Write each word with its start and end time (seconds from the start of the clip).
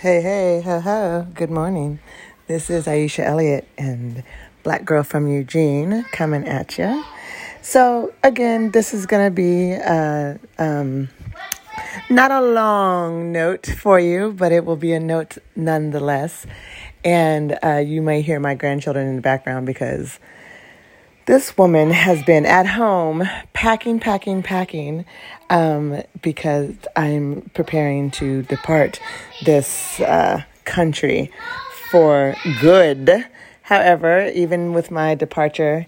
Hey, 0.00 0.20
hey, 0.20 0.60
ho, 0.60 0.78
ho. 0.78 1.26
Good 1.32 1.50
morning. 1.50 2.00
This 2.48 2.68
is 2.68 2.84
Aisha 2.84 3.24
Elliott 3.24 3.66
and 3.78 4.24
Black 4.62 4.84
Girl 4.84 5.02
from 5.02 5.26
Eugene 5.26 6.04
coming 6.12 6.46
at 6.46 6.76
you. 6.76 7.02
So, 7.62 8.12
again, 8.22 8.72
this 8.72 8.92
is 8.92 9.06
going 9.06 9.26
to 9.26 9.30
be 9.30 9.72
uh, 9.72 10.34
um, 10.62 11.08
not 12.10 12.30
a 12.30 12.42
long 12.42 13.32
note 13.32 13.64
for 13.66 13.98
you, 13.98 14.34
but 14.36 14.52
it 14.52 14.66
will 14.66 14.76
be 14.76 14.92
a 14.92 15.00
note 15.00 15.38
nonetheless. 15.56 16.46
And 17.02 17.58
uh, 17.64 17.76
you 17.78 18.02
may 18.02 18.20
hear 18.20 18.38
my 18.38 18.54
grandchildren 18.54 19.08
in 19.08 19.16
the 19.16 19.22
background 19.22 19.64
because 19.64 20.18
this 21.26 21.58
woman 21.58 21.90
has 21.90 22.22
been 22.22 22.46
at 22.46 22.66
home 22.66 23.28
packing, 23.52 23.98
packing, 23.98 24.44
packing 24.44 25.04
um, 25.50 26.00
because 26.22 26.72
I'm 26.94 27.50
preparing 27.52 28.12
to 28.12 28.42
depart 28.44 29.00
this 29.44 30.00
uh, 30.00 30.44
country 30.64 31.32
for 31.90 32.36
good. 32.60 33.26
However, 33.62 34.28
even 34.28 34.72
with 34.72 34.92
my 34.92 35.16
departure, 35.16 35.86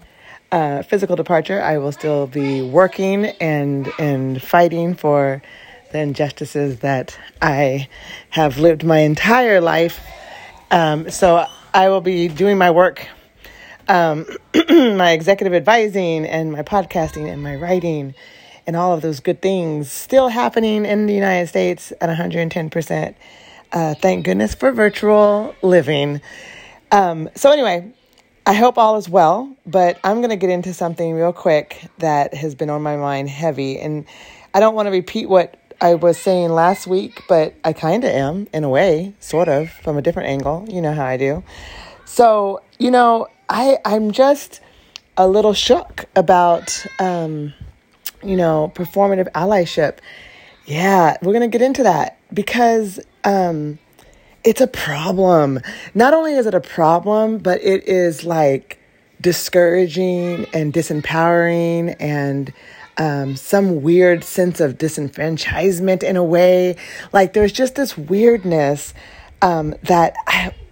uh, 0.51 0.83
physical 0.83 1.15
departure, 1.15 1.61
I 1.61 1.77
will 1.77 1.93
still 1.93 2.27
be 2.27 2.61
working 2.61 3.27
and 3.39 3.89
and 3.97 4.41
fighting 4.41 4.93
for 4.93 5.41
the 5.93 5.99
injustices 5.99 6.79
that 6.79 7.17
I 7.41 7.87
have 8.31 8.57
lived 8.57 8.83
my 8.83 8.99
entire 8.99 9.61
life. 9.61 10.01
Um, 10.69 11.09
so 11.09 11.45
I 11.73 11.87
will 11.87 12.01
be 12.01 12.27
doing 12.27 12.57
my 12.57 12.71
work 12.71 13.07
um, 13.89 14.25
my 14.69 15.11
executive 15.11 15.53
advising 15.53 16.25
and 16.25 16.51
my 16.51 16.61
podcasting 16.61 17.29
and 17.29 17.43
my 17.43 17.55
writing 17.55 18.13
and 18.65 18.75
all 18.75 18.93
of 18.93 19.01
those 19.01 19.19
good 19.19 19.41
things 19.41 19.91
still 19.91 20.29
happening 20.29 20.85
in 20.85 21.07
the 21.07 21.13
United 21.13 21.47
States 21.47 21.91
at 21.99 22.07
110%. 22.07 23.15
Uh, 23.71 23.95
thank 23.95 24.25
goodness 24.25 24.53
for 24.53 24.71
virtual 24.71 25.55
living. 25.63 26.21
Um, 26.91 27.29
so, 27.35 27.51
anyway, 27.51 27.91
I 28.45 28.53
hope 28.53 28.77
all 28.77 28.97
is 28.97 29.09
well, 29.09 29.55
but 29.65 29.99
I'm 30.03 30.17
going 30.17 30.29
to 30.29 30.35
get 30.35 30.49
into 30.51 30.73
something 30.73 31.13
real 31.13 31.33
quick 31.33 31.87
that 31.97 32.33
has 32.33 32.55
been 32.55 32.69
on 32.69 32.81
my 32.81 32.95
mind 32.95 33.29
heavy. 33.29 33.79
And 33.79 34.05
I 34.53 34.59
don't 34.59 34.75
want 34.75 34.85
to 34.85 34.91
repeat 34.91 35.29
what 35.29 35.55
I 35.81 35.95
was 35.95 36.17
saying 36.17 36.49
last 36.49 36.85
week, 36.87 37.23
but 37.27 37.55
I 37.63 37.73
kind 37.73 38.03
of 38.03 38.11
am 38.11 38.47
in 38.53 38.63
a 38.63 38.69
way, 38.69 39.13
sort 39.19 39.49
of, 39.49 39.69
from 39.69 39.97
a 39.97 40.01
different 40.01 40.29
angle. 40.29 40.65
You 40.69 40.81
know 40.81 40.93
how 40.93 41.05
I 41.05 41.17
do. 41.17 41.43
So, 42.05 42.61
you 42.77 42.91
know, 42.91 43.27
I 43.49 43.79
I'm 43.83 44.11
just 44.11 44.61
a 45.17 45.27
little 45.27 45.53
shook 45.53 46.05
about 46.15 46.85
um, 46.99 47.53
you 48.23 48.37
know 48.37 48.71
performative 48.75 49.29
allyship. 49.31 49.97
Yeah, 50.65 51.17
we're 51.21 51.33
gonna 51.33 51.47
get 51.47 51.61
into 51.61 51.83
that 51.83 52.19
because 52.33 52.99
um, 53.23 53.79
it's 54.43 54.61
a 54.61 54.67
problem. 54.67 55.59
Not 55.93 56.13
only 56.13 56.35
is 56.35 56.45
it 56.45 56.53
a 56.53 56.61
problem, 56.61 57.39
but 57.39 57.61
it 57.63 57.87
is 57.87 58.23
like 58.23 58.79
discouraging 59.19 60.45
and 60.53 60.71
disempowering 60.73 61.95
and 61.99 62.53
um, 62.97 63.35
some 63.35 63.81
weird 63.81 64.23
sense 64.23 64.59
of 64.59 64.77
disenfranchisement 64.77 66.03
in 66.03 66.15
a 66.17 66.23
way. 66.23 66.75
Like 67.11 67.33
there's 67.33 67.51
just 67.51 67.75
this 67.75 67.97
weirdness 67.97 68.93
um, 69.41 69.75
that, 69.83 70.15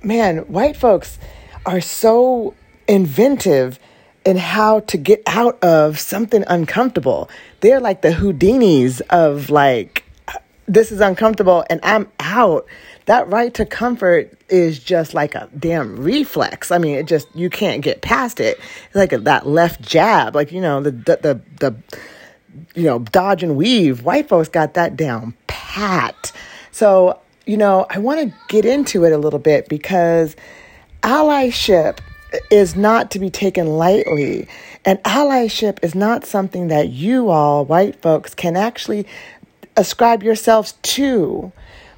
man, 0.04 0.40
white 0.40 0.78
folks 0.78 1.18
are 1.66 1.82
so 1.82 2.54
inventive 2.88 3.80
in 4.26 4.38
how 4.38 4.82
to 4.82 4.98
get 4.98 5.22
out 5.26 5.62
of 5.64 6.00
something 6.00 6.44
uncomfortable. 6.48 7.30
They're 7.62 7.80
like 7.80 8.02
the 8.02 8.10
Houdinis 8.10 9.02
of 9.10 9.50
like, 9.50 10.04
this 10.68 10.92
is 10.92 11.00
uncomfortable 11.00 11.64
and 11.70 11.80
I'm 11.82 12.12
out. 12.20 12.66
That 13.06 13.30
right 13.30 13.54
to 13.54 13.66
comfort 13.66 14.38
is 14.50 14.80
just 14.80 15.14
like 15.14 15.34
a 15.34 15.50
damn 15.58 15.96
reflex. 15.96 16.72
I 16.72 16.78
mean, 16.78 16.96
it 16.96 17.08
just, 17.08 17.34
you 17.34 17.50
can't 17.50 17.82
get 17.82 18.02
past 18.02 18.42
it. 18.42 18.60
It's 18.88 18.96
like 18.96 19.12
that 19.12 19.48
left 19.48 19.82
jab, 19.82 20.36
like, 20.36 20.52
you 20.52 20.60
know, 20.60 20.82
the, 20.82 20.92
the, 20.92 21.16
the, 21.22 21.42
the, 21.60 21.76
you 22.76 22.84
know, 22.84 23.00
dodge 23.00 23.44
and 23.44 23.56
weave. 23.56 24.04
White 24.04 24.28
folks 24.28 24.50
got 24.50 24.74
that 24.74 24.98
down 24.98 25.36
pat. 25.48 26.34
So, 26.72 27.22
you 27.46 27.56
know, 27.56 27.86
I 27.90 28.00
want 28.00 28.20
to 28.20 28.38
get 28.50 28.66
into 28.66 29.06
it 29.06 29.14
a 29.14 29.18
little 29.18 29.40
bit 29.40 29.70
because 29.70 30.36
allyship 31.02 32.00
is 32.50 32.76
not 32.76 33.12
to 33.12 33.20
be 33.20 33.30
taken 33.30 33.78
lightly. 33.78 34.48
And 34.86 35.00
allyship 35.04 35.80
is 35.84 35.96
not 35.96 36.26
something 36.26 36.68
that 36.68 36.90
you 36.90 37.30
all, 37.30 37.66
white 37.66 38.02
folks, 38.02 38.34
can 38.34 38.56
actually 38.56 39.06
ascribe 39.76 40.24
yourselves 40.24 40.74
to. 40.82 41.52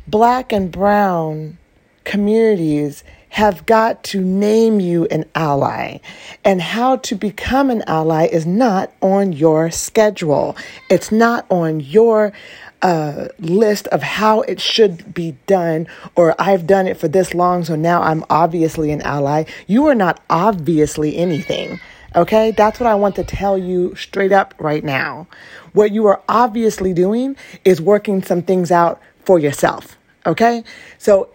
Black 0.07 0.51
and 0.51 0.71
brown 0.71 1.57
communities 2.03 3.03
have 3.29 3.65
got 3.67 4.03
to 4.03 4.21
name 4.21 4.79
you 4.79 5.05
an 5.07 5.23
ally. 5.35 5.99
And 6.43 6.61
how 6.61 6.97
to 6.97 7.15
become 7.15 7.69
an 7.69 7.83
ally 7.85 8.25
is 8.25 8.45
not 8.45 8.91
on 9.01 9.33
your 9.33 9.69
schedule. 9.69 10.57
It's 10.89 11.11
not 11.11 11.45
on 11.51 11.79
your 11.79 12.33
uh, 12.81 13.27
list 13.39 13.87
of 13.87 14.01
how 14.01 14.41
it 14.41 14.59
should 14.59 15.13
be 15.13 15.35
done, 15.47 15.87
or 16.15 16.35
I've 16.39 16.65
done 16.65 16.87
it 16.87 16.97
for 16.97 17.07
this 17.07 17.33
long, 17.33 17.63
so 17.63 17.75
now 17.75 18.01
I'm 18.01 18.23
obviously 18.29 18.91
an 18.91 19.01
ally. 19.01 19.45
You 19.67 19.87
are 19.87 19.95
not 19.95 20.21
obviously 20.29 21.17
anything. 21.17 21.79
Okay, 22.15 22.51
that's 22.51 22.79
what 22.79 22.87
I 22.87 22.95
want 22.95 23.15
to 23.15 23.23
tell 23.23 23.57
you 23.57 23.95
straight 23.95 24.31
up 24.31 24.55
right 24.57 24.83
now. 24.83 25.27
What 25.73 25.91
you 25.91 26.07
are 26.07 26.21
obviously 26.27 26.93
doing 26.93 27.35
is 27.63 27.81
working 27.81 28.23
some 28.23 28.41
things 28.41 28.71
out 28.71 28.99
for 29.25 29.37
yourself. 29.37 29.97
Okay, 30.25 30.63
so 30.97 31.29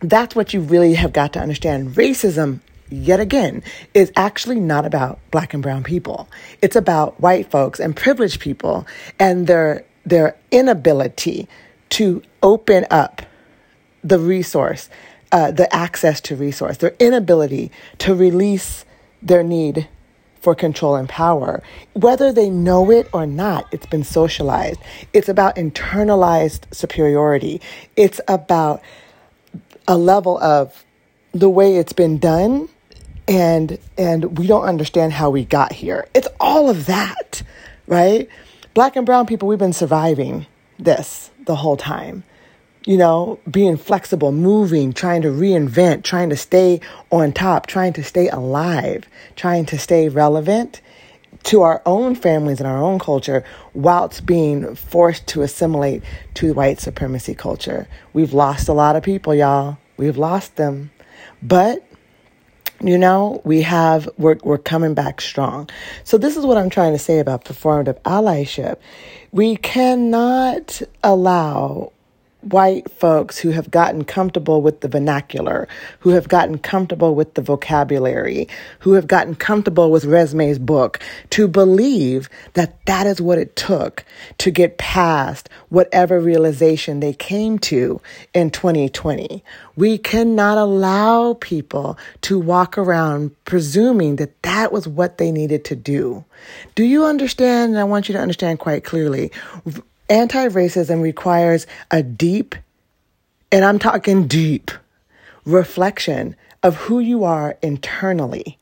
that's 0.00 0.36
what 0.36 0.52
you 0.52 0.60
really 0.60 0.94
have 0.94 1.12
got 1.12 1.32
to 1.32 1.40
understand. 1.40 1.94
Racism 1.94 2.60
yet 2.90 3.20
again, 3.20 3.62
is 3.94 4.12
actually 4.16 4.60
not 4.60 4.86
about 4.86 5.18
black 5.30 5.54
and 5.54 5.62
brown 5.62 5.82
people. 5.82 6.28
It's 6.62 6.76
about 6.76 7.20
white 7.20 7.50
folks 7.50 7.80
and 7.80 7.96
privileged 7.96 8.40
people 8.40 8.86
and 9.18 9.46
their 9.46 9.84
their 10.06 10.36
inability 10.50 11.48
to 11.90 12.22
open 12.42 12.86
up 12.90 13.22
the 14.02 14.18
resource, 14.18 14.88
uh, 15.32 15.50
the 15.50 15.72
access 15.74 16.20
to 16.22 16.36
resource, 16.36 16.78
their 16.78 16.94
inability 16.98 17.70
to 17.98 18.14
release 18.14 18.84
their 19.20 19.42
need 19.42 19.88
for 20.40 20.54
control 20.54 20.94
and 20.94 21.08
power. 21.08 21.60
Whether 21.94 22.32
they 22.32 22.48
know 22.48 22.90
it 22.90 23.08
or 23.12 23.26
not, 23.26 23.66
it's 23.72 23.86
been 23.86 24.04
socialized. 24.04 24.78
It's 25.12 25.28
about 25.28 25.56
internalized 25.56 26.72
superiority. 26.72 27.60
It's 27.96 28.20
about 28.28 28.80
a 29.88 29.98
level 29.98 30.38
of 30.38 30.84
the 31.32 31.50
way 31.50 31.76
it's 31.76 31.92
been 31.92 32.18
done 32.18 32.68
and 33.28 33.78
and 33.98 34.38
we 34.38 34.46
don't 34.46 34.64
understand 34.64 35.12
how 35.12 35.30
we 35.30 35.44
got 35.44 35.72
here. 35.72 36.06
It's 36.14 36.28
all 36.38 36.70
of 36.70 36.86
that, 36.86 37.42
right? 37.86 38.28
Black 38.76 38.94
and 38.94 39.06
brown 39.06 39.24
people, 39.24 39.48
we've 39.48 39.58
been 39.58 39.72
surviving 39.72 40.44
this 40.78 41.30
the 41.46 41.56
whole 41.56 41.78
time. 41.78 42.24
You 42.84 42.98
know, 42.98 43.40
being 43.50 43.78
flexible, 43.78 44.32
moving, 44.32 44.92
trying 44.92 45.22
to 45.22 45.28
reinvent, 45.28 46.02
trying 46.02 46.28
to 46.28 46.36
stay 46.36 46.82
on 47.10 47.32
top, 47.32 47.68
trying 47.68 47.94
to 47.94 48.04
stay 48.04 48.28
alive, 48.28 49.08
trying 49.34 49.64
to 49.64 49.78
stay 49.78 50.10
relevant 50.10 50.82
to 51.44 51.62
our 51.62 51.80
own 51.86 52.14
families 52.14 52.60
and 52.60 52.66
our 52.66 52.76
own 52.76 52.98
culture 52.98 53.42
whilst 53.72 54.26
being 54.26 54.74
forced 54.74 55.26
to 55.28 55.40
assimilate 55.40 56.02
to 56.34 56.52
white 56.52 56.78
supremacy 56.78 57.34
culture. 57.34 57.88
We've 58.12 58.34
lost 58.34 58.68
a 58.68 58.74
lot 58.74 58.94
of 58.94 59.02
people, 59.02 59.34
y'all. 59.34 59.78
We've 59.96 60.18
lost 60.18 60.56
them. 60.56 60.90
But 61.42 61.85
you 62.80 62.98
know, 62.98 63.40
we 63.44 63.62
have, 63.62 64.08
we're, 64.18 64.38
we're 64.42 64.58
coming 64.58 64.94
back 64.94 65.20
strong. 65.20 65.68
So 66.04 66.18
this 66.18 66.36
is 66.36 66.44
what 66.44 66.56
I'm 66.56 66.70
trying 66.70 66.92
to 66.92 66.98
say 66.98 67.18
about 67.18 67.44
performative 67.44 68.00
allyship. 68.02 68.76
We 69.32 69.56
cannot 69.56 70.82
allow 71.02 71.92
white 72.52 72.90
folks 72.92 73.38
who 73.38 73.50
have 73.50 73.70
gotten 73.70 74.04
comfortable 74.04 74.62
with 74.62 74.80
the 74.80 74.88
vernacular, 74.88 75.68
who 76.00 76.10
have 76.10 76.28
gotten 76.28 76.58
comfortable 76.58 77.14
with 77.14 77.34
the 77.34 77.42
vocabulary, 77.42 78.48
who 78.80 78.92
have 78.92 79.06
gotten 79.06 79.34
comfortable 79.34 79.90
with 79.90 80.04
Resmaa's 80.04 80.58
book, 80.58 81.00
to 81.30 81.48
believe 81.48 82.28
that 82.54 82.84
that 82.86 83.06
is 83.06 83.20
what 83.20 83.38
it 83.38 83.56
took 83.56 84.04
to 84.38 84.50
get 84.50 84.78
past 84.78 85.48
whatever 85.68 86.20
realization 86.20 87.00
they 87.00 87.12
came 87.12 87.58
to 87.58 88.00
in 88.32 88.50
2020. 88.50 89.42
We 89.76 89.98
cannot 89.98 90.58
allow 90.58 91.34
people 91.34 91.98
to 92.22 92.38
walk 92.38 92.78
around 92.78 93.34
presuming 93.44 94.16
that 94.16 94.42
that 94.42 94.72
was 94.72 94.88
what 94.88 95.18
they 95.18 95.32
needed 95.32 95.64
to 95.66 95.76
do. 95.76 96.24
Do 96.74 96.84
you 96.84 97.04
understand? 97.04 97.72
And 97.72 97.80
I 97.80 97.84
want 97.84 98.08
you 98.08 98.12
to 98.14 98.20
understand 98.20 98.58
quite 98.58 98.84
clearly 98.84 99.32
Anti 100.08 100.48
racism 100.48 101.02
requires 101.02 101.66
a 101.90 102.02
deep, 102.02 102.54
and 103.52 103.64
I'm 103.64 103.78
talking 103.78 104.26
deep, 104.28 104.70
reflection 105.44 106.36
of 106.62 106.76
who 106.76 107.00
you 107.00 107.24
are 107.24 107.58
internally. 107.62 108.58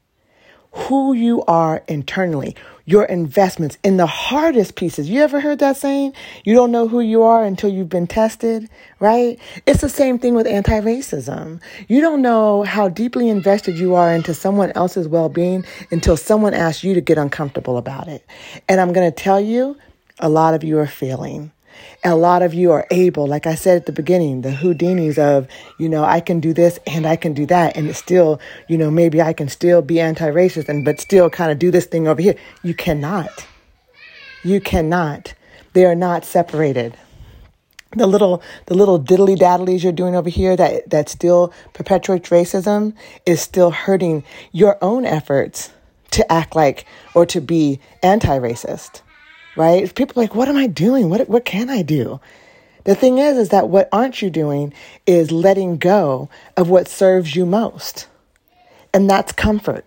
who 0.75 1.13
you 1.13 1.43
are 1.45 1.83
internally, 1.87 2.57
your 2.85 3.05
investments 3.05 3.79
in 3.85 3.97
the 3.97 4.07
hardest 4.07 4.75
pieces. 4.75 5.09
You 5.09 5.23
ever 5.23 5.41
heard 5.41 5.61
that 5.61 5.77
saying? 5.77 6.13
You 6.45 6.55
don't 6.55 6.73
know 6.73 6.89
who 6.89 7.01
you 7.01 7.23
are 7.23 7.45
until 7.45 7.71
you've 7.71 7.89
been 7.89 8.09
tested, 8.09 8.69
right? 8.99 9.39
It's 9.67 9.81
the 9.81 9.89
same 9.89 10.19
thing 10.19 10.35
with 10.35 10.47
anti 10.49 10.81
racism. 10.81 11.61
You 11.89 12.01
don't 12.01 12.23
know 12.23 12.65
how 12.65 12.89
deeply 12.89 13.29
invested 13.29 13.79
you 13.79 13.95
are 13.95 14.13
into 14.15 14.35
someone 14.35 14.73
else's 14.73 15.07
well 15.09 15.29
being 15.29 15.65
until 15.93 16.17
someone 16.17 16.55
asks 16.55 16.83
you 16.83 16.95
to 16.95 17.01
get 17.01 17.19
uncomfortable 17.19 17.79
about 17.79 18.09
it. 18.09 18.27
And 18.69 18.81
I'm 18.81 18.93
going 18.93 19.11
to 19.11 19.17
tell 19.17 19.41
you, 19.41 19.77
a 20.19 20.29
lot 20.29 20.55
of 20.55 20.63
you 20.63 20.79
are 20.79 20.87
failing. 20.87 21.51
A 22.05 22.15
lot 22.15 22.43
of 22.43 22.55
you 22.55 22.71
are 22.71 22.87
able, 22.91 23.27
like 23.27 23.47
I 23.47 23.57
said 23.57 23.77
at 23.79 23.87
the 23.87 23.93
beginning, 23.93 24.43
the 24.43 24.51
Houdinis 24.51 25.19
of, 25.19 25.49
you 25.79 25.89
know, 25.89 26.05
I 26.05 26.21
can 26.21 26.39
do 26.39 26.53
this 26.53 26.79
and 26.87 27.05
I 27.05 27.17
can 27.17 27.35
do 27.35 27.47
that. 27.47 27.77
And 27.77 27.95
still, 27.97 28.41
you 28.69 28.79
know, 28.79 28.91
maybe 28.91 29.21
I 29.21 29.33
can 29.33 29.49
still 29.49 29.83
be 29.83 30.01
anti 30.01 30.31
racist 30.31 30.69
and, 30.69 30.85
but 30.85 31.01
still 31.01 31.31
kind 31.31 31.51
of 31.51 31.59
do 31.59 31.71
this 31.71 31.87
thing 31.87 32.07
over 32.07 32.23
here. 32.23 32.37
You 32.63 32.75
cannot. 32.75 33.47
You 34.45 34.61
cannot. 34.61 35.35
They 35.73 35.85
are 35.85 35.97
not 35.97 36.25
separated. 36.25 36.97
The 37.97 38.07
little, 38.07 38.43
the 38.67 38.75
little 38.75 39.01
diddly 39.01 39.37
daddlies 39.37 39.83
you're 39.83 39.93
doing 39.93 40.15
over 40.15 40.29
here 40.31 40.57
that, 40.57 40.91
that 40.91 41.09
still 41.09 41.53
perpetuates 41.73 42.29
racism 42.29 42.95
is 43.27 43.41
still 43.41 43.71
hurting 43.71 44.25
your 44.53 44.79
own 44.83 45.05
efforts 45.05 45.71
to 46.13 46.31
act 46.31 46.55
like 46.55 46.87
or 47.15 47.27
to 47.27 47.41
be 47.41 47.81
anti 48.03 48.39
racist 48.39 49.01
right? 49.57 49.93
People 49.95 50.23
like, 50.23 50.35
what 50.35 50.49
am 50.49 50.57
I 50.57 50.67
doing? 50.67 51.09
What, 51.11 51.29
what 51.29 51.45
can 51.45 51.71
I 51.71 51.83
do? 51.83 52.21
The 52.85 52.95
thing 52.95 53.19
is, 53.19 53.37
is 53.39 53.49
that 53.49 53.69
what 53.69 53.89
aren't 53.93 54.21
you 54.21 54.31
doing 54.31 54.75
is 55.07 55.31
letting 55.31 55.79
go 55.79 56.29
of 56.57 56.69
what 56.69 56.89
serves 56.89 57.35
you 57.35 57.47
most. 57.47 58.07
And 58.93 59.09
that's 59.09 59.33
comfort. 59.33 59.87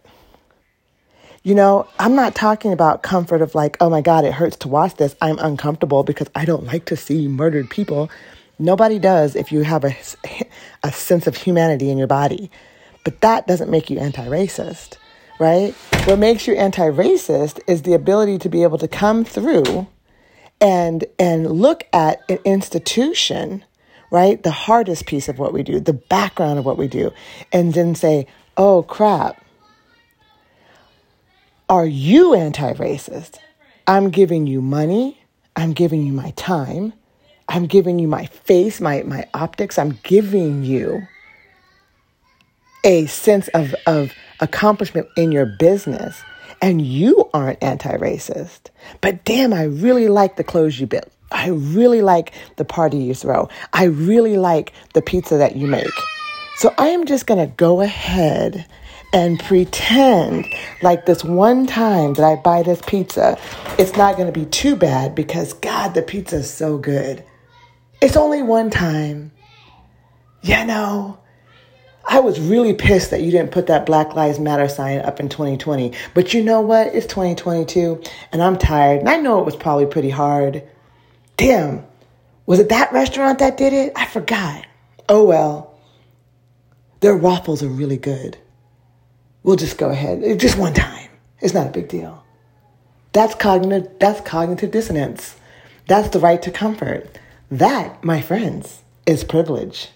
You 1.44 1.56
know, 1.56 1.88
I'm 2.00 2.16
not 2.16 2.36
talking 2.36 2.74
about 2.74 3.04
comfort 3.04 3.42
of 3.42 3.56
like, 3.56 3.78
oh 3.80 3.90
my 3.90 4.02
God, 4.02 4.26
it 4.26 4.34
hurts 4.34 4.58
to 4.58 4.68
watch 4.68 4.96
this. 4.96 5.16
I'm 5.22 5.40
uncomfortable 5.40 6.04
because 6.04 6.28
I 6.36 6.44
don't 6.44 6.66
like 6.66 6.86
to 6.86 6.98
see 6.98 7.28
murdered 7.28 7.70
people. 7.70 8.10
Nobody 8.60 9.00
does 9.00 9.36
if 9.36 9.52
you 9.52 9.62
have 9.62 9.86
a, 9.86 9.96
a 10.84 10.92
sense 10.92 11.28
of 11.28 11.38
humanity 11.38 11.90
in 11.90 11.98
your 11.98 12.08
body. 12.08 12.52
But 13.04 13.22
that 13.22 13.48
doesn't 13.48 13.72
make 13.72 13.90
you 13.90 14.00
anti 14.00 14.26
racist 14.26 14.98
right? 15.40 15.74
What 16.06 16.20
makes 16.20 16.48
you 16.48 16.56
anti-racist 16.56 17.60
is 17.68 17.82
the 17.82 17.94
ability 17.94 18.38
to 18.40 18.50
be 18.50 18.64
able 18.64 18.78
to 18.78 18.88
come 18.88 19.24
through 19.24 19.88
and 20.60 21.06
and 21.20 21.52
look 21.52 21.84
at 21.94 22.22
an 22.30 22.40
institution, 22.46 23.64
right? 24.12 24.42
The 24.42 24.52
hardest 24.52 25.06
piece 25.06 25.30
of 25.30 25.38
what 25.38 25.54
we 25.54 25.64
do, 25.64 25.80
the 25.80 25.94
background 25.94 26.60
of 26.60 26.66
what 26.66 26.78
we 26.78 26.88
do, 26.88 27.12
and 27.52 27.74
then 27.74 27.94
say, 27.94 28.28
"Oh 28.56 28.84
crap. 28.84 29.44
Are 31.70 31.86
you 31.86 32.34
anti-racist? 32.34 33.40
I'm 33.86 34.10
giving 34.10 34.48
you 34.48 34.62
money, 34.62 35.22
I'm 35.56 35.74
giving 35.74 36.06
you 36.06 36.14
my 36.14 36.32
time, 36.32 36.94
I'm 37.50 37.66
giving 37.66 38.00
you 38.00 38.08
my 38.08 38.26
face, 38.26 38.80
my 38.80 39.04
my 39.04 39.28
optics, 39.34 39.78
I'm 39.78 40.00
giving 40.04 40.64
you 40.64 41.02
a 42.84 43.06
sense 43.08 43.50
of 43.50 43.76
of 43.86 44.14
accomplishment 44.40 45.08
in 45.16 45.32
your 45.32 45.46
business 45.46 46.22
and 46.62 46.82
you 46.82 47.30
aren't 47.34 47.62
anti 47.62 47.96
racist. 47.98 48.70
But 49.02 49.24
damn, 49.26 49.54
I 49.54 49.64
really 49.64 50.08
like 50.08 50.36
the 50.36 50.44
clothes 50.44 50.80
you 50.80 50.88
build. 50.88 51.10
I 51.32 51.50
really 51.50 52.02
like 52.02 52.32
the 52.56 52.66
party 52.66 52.98
you 52.98 53.14
throw. 53.14 53.50
I 53.74 53.86
really 53.86 54.38
like 54.38 54.74
the 54.94 55.02
pizza 55.02 55.38
that 55.38 55.56
you 55.56 55.68
make. 55.68 55.92
So 56.56 56.74
I 56.78 56.88
am 56.88 57.06
just 57.06 57.28
going 57.28 57.40
to 57.40 57.54
go 57.56 57.82
ahead 57.82 58.66
and 59.14 59.40
pretend 59.40 60.46
like 60.82 61.06
this 61.06 61.24
one 61.24 61.66
time 61.68 62.14
that 62.16 62.24
I 62.24 62.36
buy 62.36 62.64
this 62.64 62.82
pizza, 62.86 63.38
it's 63.78 63.96
not 63.96 64.16
going 64.18 64.32
to 64.32 64.38
be 64.38 64.46
too 64.46 64.76
bad 64.76 65.16
because 65.16 65.54
God, 65.54 65.94
the 65.94 66.02
pizza 66.02 66.38
is 66.38 66.52
so 66.52 66.78
good. 66.78 67.24
It's 68.02 68.18
only 68.18 68.42
one 68.42 68.70
time. 68.70 69.32
You 70.42 70.66
know, 70.66 71.20
I 72.10 72.22
was 72.22 72.40
really 72.40 72.74
pissed 72.74 73.12
that 73.12 73.22
you 73.22 73.32
didn't 73.32 73.52
put 73.52 73.68
that 73.68 73.86
Black 73.86 74.16
Lives 74.16 74.40
Matter 74.40 74.70
sign 74.70 75.00
up 75.00 75.20
in 75.20 75.28
2020. 75.28 75.92
But 76.14 76.34
you 76.34 76.42
know 76.42 76.62
what? 76.62 76.96
It's 76.96 77.06
2022 77.06 78.02
and 78.32 78.42
I'm 78.42 78.58
tired. 78.58 79.02
And 79.02 79.10
I 79.10 79.18
know 79.18 79.40
it 79.40 79.46
was 79.46 79.58
probably 79.58 79.88
pretty 79.88 80.10
hard. 80.10 80.64
Damn. 81.36 81.86
Was 82.46 82.60
it 82.60 82.70
that 82.70 82.94
restaurant 82.94 83.40
that 83.40 83.58
did 83.58 83.74
it? 83.74 83.92
I 83.98 84.06
forgot. 84.06 84.66
Oh 85.10 85.26
well. 85.26 85.78
Their 87.02 87.18
waffles 87.18 87.62
are 87.62 87.68
really 87.68 87.98
good. 87.98 88.38
We'll 89.44 89.58
just 89.58 89.78
go 89.78 89.90
ahead. 89.90 90.40
Just 90.40 90.58
one 90.58 90.74
time. 90.74 91.10
It's 91.42 91.54
not 91.54 91.68
a 91.68 91.72
big 91.72 91.90
deal. 91.90 92.24
That's 93.12 93.36
cognitive 93.36 94.00
that's 94.00 94.22
cognitive 94.22 94.72
dissonance. 94.72 95.36
That's 95.88 96.10
the 96.10 96.20
right 96.20 96.42
to 96.42 96.52
comfort. 96.52 97.20
That, 97.52 98.04
my 98.04 98.22
friends, 98.22 98.82
is 99.06 99.24
privilege 99.24 99.90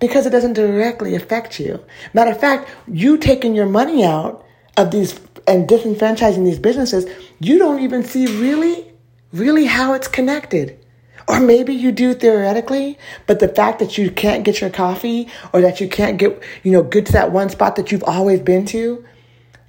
because 0.00 0.26
it 0.26 0.30
doesn't 0.30 0.54
directly 0.54 1.14
affect 1.14 1.58
you. 1.60 1.82
Matter 2.14 2.30
of 2.30 2.40
fact, 2.40 2.70
you 2.86 3.18
taking 3.18 3.54
your 3.54 3.66
money 3.66 4.04
out 4.04 4.44
of 4.76 4.90
these 4.90 5.18
and 5.46 5.66
disenfranchising 5.66 6.44
these 6.44 6.58
businesses, 6.58 7.06
you 7.40 7.58
don't 7.58 7.80
even 7.80 8.04
see 8.04 8.26
really, 8.40 8.86
really 9.32 9.64
how 9.64 9.94
it's 9.94 10.08
connected. 10.08 10.78
Or 11.26 11.40
maybe 11.40 11.74
you 11.74 11.92
do 11.92 12.14
theoretically, 12.14 12.98
but 13.26 13.40
the 13.40 13.48
fact 13.48 13.80
that 13.80 13.98
you 13.98 14.10
can't 14.10 14.44
get 14.44 14.60
your 14.60 14.70
coffee 14.70 15.28
or 15.52 15.60
that 15.60 15.80
you 15.80 15.88
can't 15.88 16.18
get, 16.18 16.42
you 16.62 16.72
know, 16.72 16.82
get 16.82 17.06
to 17.06 17.12
that 17.12 17.32
one 17.32 17.50
spot 17.50 17.76
that 17.76 17.92
you've 17.92 18.04
always 18.04 18.40
been 18.40 18.64
to, 18.66 19.04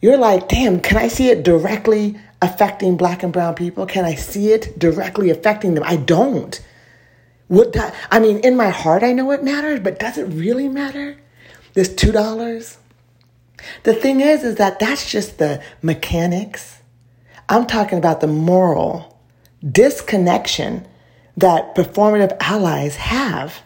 you're 0.02 0.18
like, 0.18 0.48
damn, 0.48 0.80
can 0.80 0.98
I 0.98 1.10
see 1.10 1.30
it 1.30 1.44
directly 1.44 2.18
affecting 2.42 2.96
black 2.96 3.24
and 3.24 3.34
brown 3.34 3.56
people? 3.56 3.86
Can 3.86 4.06
I 4.06 4.16
see 4.16 4.52
it 4.52 4.80
directly 4.80 5.30
affecting 5.30 5.74
them? 5.74 5.84
I 5.86 5.98
don't. 5.98 6.60
What 7.50 7.74
that, 7.74 7.96
I 8.12 8.20
mean, 8.20 8.40
in 8.40 8.56
my 8.56 8.70
heart, 8.70 9.04
I 9.04 9.12
know 9.12 9.32
it 9.32 9.44
matters, 9.44 9.80
but 9.80 10.00
does 10.00 10.18
it 10.18 10.26
really 10.26 10.70
matter? 10.70 11.18
This 11.74 11.94
two 11.94 12.12
dollars. 12.12 12.78
The 13.84 13.94
thing 13.94 14.22
is, 14.22 14.44
is 14.44 14.56
that 14.56 14.80
that's 14.80 15.12
just 15.12 15.40
the 15.40 15.62
mechanics. 15.82 16.78
I'm 17.50 17.66
talking 17.66 17.98
about 17.98 18.22
the 18.22 18.28
moral 18.28 19.20
disconnection 19.68 20.88
that 21.38 21.76
performative 21.76 22.38
allies 22.40 22.96
have. 22.98 23.64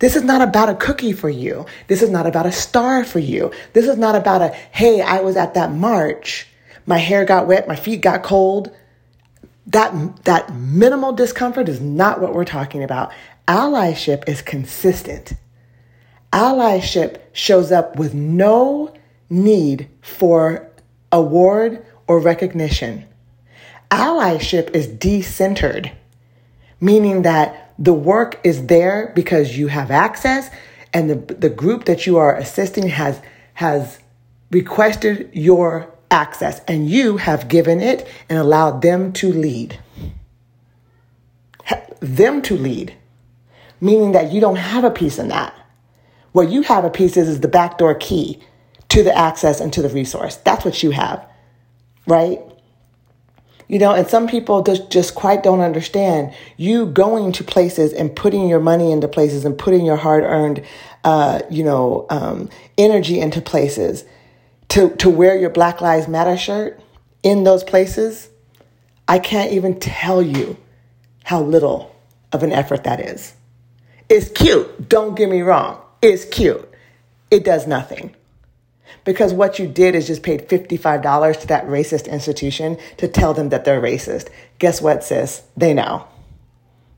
This 0.00 0.16
is 0.16 0.24
not 0.24 0.42
about 0.42 0.68
a 0.68 0.74
cookie 0.74 1.12
for 1.12 1.30
you. 1.30 1.66
This 1.86 2.02
is 2.02 2.10
not 2.10 2.26
about 2.26 2.46
a 2.46 2.52
star 2.52 3.04
for 3.04 3.20
you. 3.20 3.52
This 3.72 3.86
is 3.86 3.96
not 3.96 4.16
about 4.16 4.42
a, 4.42 4.48
hey, 4.48 5.00
I 5.00 5.20
was 5.20 5.36
at 5.36 5.54
that 5.54 5.70
march. 5.70 6.48
My 6.86 6.98
hair 6.98 7.24
got 7.24 7.46
wet. 7.46 7.68
My 7.68 7.76
feet 7.76 8.00
got 8.00 8.24
cold 8.24 8.74
that 9.66 10.24
that 10.24 10.54
minimal 10.54 11.12
discomfort 11.12 11.68
is 11.68 11.80
not 11.80 12.20
what 12.20 12.34
we're 12.34 12.44
talking 12.44 12.82
about. 12.82 13.12
Allyship 13.48 14.28
is 14.28 14.42
consistent. 14.42 15.34
Allyship 16.32 17.20
shows 17.32 17.70
up 17.72 17.96
with 17.96 18.14
no 18.14 18.92
need 19.30 19.88
for 20.02 20.70
award 21.12 21.84
or 22.06 22.18
recognition. 22.18 23.06
Allyship 23.90 24.70
is 24.74 24.88
decentered, 24.88 25.92
meaning 26.80 27.22
that 27.22 27.72
the 27.78 27.94
work 27.94 28.40
is 28.44 28.66
there 28.66 29.12
because 29.14 29.56
you 29.56 29.68
have 29.68 29.90
access 29.90 30.50
and 30.92 31.10
the, 31.10 31.34
the 31.34 31.50
group 31.50 31.84
that 31.84 32.06
you 32.06 32.16
are 32.16 32.36
assisting 32.36 32.88
has 32.88 33.20
has 33.54 33.98
requested 34.50 35.30
your 35.32 35.93
access, 36.10 36.60
and 36.66 36.88
you 36.88 37.16
have 37.16 37.48
given 37.48 37.80
it 37.80 38.08
and 38.28 38.38
allowed 38.38 38.82
them 38.82 39.12
to 39.14 39.32
lead. 39.32 39.78
Them 42.00 42.42
to 42.42 42.56
lead, 42.56 42.94
meaning 43.80 44.12
that 44.12 44.32
you 44.32 44.40
don't 44.40 44.56
have 44.56 44.84
a 44.84 44.90
piece 44.90 45.18
in 45.18 45.28
that. 45.28 45.54
What 46.32 46.50
you 46.50 46.62
have 46.62 46.84
a 46.84 46.90
piece 46.90 47.16
is, 47.16 47.28
is 47.28 47.40
the 47.40 47.48
backdoor 47.48 47.94
key 47.94 48.42
to 48.90 49.02
the 49.02 49.16
access 49.16 49.60
and 49.60 49.72
to 49.72 49.82
the 49.82 49.88
resource. 49.88 50.36
That's 50.36 50.64
what 50.64 50.82
you 50.82 50.90
have, 50.90 51.26
right? 52.06 52.40
You 53.66 53.78
know, 53.78 53.92
and 53.94 54.06
some 54.06 54.28
people 54.28 54.62
just, 54.62 54.90
just 54.90 55.14
quite 55.14 55.42
don't 55.42 55.60
understand 55.60 56.34
you 56.58 56.86
going 56.86 57.32
to 57.32 57.44
places 57.44 57.92
and 57.92 58.14
putting 58.14 58.46
your 58.48 58.60
money 58.60 58.92
into 58.92 59.08
places 59.08 59.44
and 59.44 59.56
putting 59.56 59.86
your 59.86 59.96
hard 59.96 60.22
earned, 60.22 60.62
uh, 61.02 61.40
you 61.50 61.64
know, 61.64 62.06
um, 62.10 62.50
energy 62.76 63.18
into 63.18 63.40
places 63.40 64.04
to, 64.74 64.90
to 64.96 65.08
wear 65.08 65.38
your 65.38 65.50
Black 65.50 65.80
Lives 65.80 66.08
Matter 66.08 66.36
shirt 66.36 66.80
in 67.22 67.44
those 67.44 67.62
places, 67.62 68.28
I 69.06 69.20
can't 69.20 69.52
even 69.52 69.78
tell 69.78 70.20
you 70.20 70.56
how 71.22 71.42
little 71.42 71.94
of 72.32 72.42
an 72.42 72.50
effort 72.50 72.82
that 72.82 72.98
is. 72.98 73.34
It's 74.08 74.28
cute, 74.30 74.88
don't 74.88 75.14
get 75.14 75.30
me 75.30 75.42
wrong. 75.42 75.80
It's 76.02 76.24
cute. 76.24 76.68
It 77.30 77.44
does 77.44 77.68
nothing. 77.68 78.16
Because 79.04 79.32
what 79.32 79.60
you 79.60 79.68
did 79.68 79.94
is 79.94 80.08
just 80.08 80.24
paid 80.24 80.48
$55 80.48 81.40
to 81.42 81.46
that 81.46 81.66
racist 81.66 82.10
institution 82.10 82.76
to 82.96 83.06
tell 83.06 83.32
them 83.32 83.50
that 83.50 83.64
they're 83.64 83.80
racist. 83.80 84.28
Guess 84.58 84.82
what, 84.82 85.04
sis? 85.04 85.44
They 85.56 85.72
know. 85.72 86.08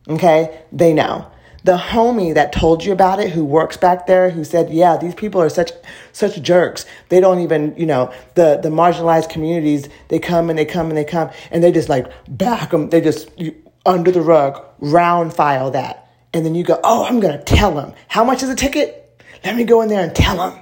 Okay? 0.09 0.63
They 0.73 0.95
know. 0.95 1.31
The 1.67 1.77
homie 1.77 2.33
that 2.33 2.53
told 2.53 2.85
you 2.85 2.93
about 2.93 3.19
it 3.19 3.33
who 3.33 3.45
works 3.45 3.77
back 3.77 4.07
there 4.07 4.31
who 4.31 4.45
said 4.45 4.71
yeah 4.71 4.97
these 4.97 5.17
people 5.17 5.43
are 5.43 5.49
such 5.49 5.73
such 6.13 6.41
jerks. 6.41 6.87
They 7.09 7.19
don't 7.19 7.41
even 7.41 7.75
you 7.77 7.87
know 7.87 8.13
the 8.35 8.61
the 8.63 8.69
marginalized 8.69 9.29
communities 9.29 9.89
they 10.09 10.21
come 10.21 10.49
and 10.49 10.57
they 10.57 10.65
come 10.65 10.89
and 10.89 10.97
they 10.97 11.05
come 11.05 11.31
and 11.51 11.65
they 11.65 11.73
just 11.73 11.89
like 11.89 12.07
back 12.29 12.71
them 12.71 12.91
they 12.91 13.01
just 13.01 13.37
you, 13.39 13.53
under 13.85 14.13
the 14.13 14.21
rug 14.23 14.65
round 14.79 15.35
file 15.35 15.73
that. 15.73 16.09
And 16.33 16.47
then 16.47 16.55
you 16.55 16.63
go 16.63 16.79
oh 16.85 17.05
i'm 17.05 17.19
gonna 17.19 17.43
tell 17.43 17.75
them 17.75 17.95
how 18.07 18.23
much 18.23 18.45
is 18.45 18.49
a 18.49 18.55
ticket? 18.55 19.21
Let 19.45 19.57
me 19.57 19.65
go 19.65 19.83
in 19.83 19.89
there 19.89 20.03
and 20.03 20.15
tell 20.15 20.37
them 20.37 20.61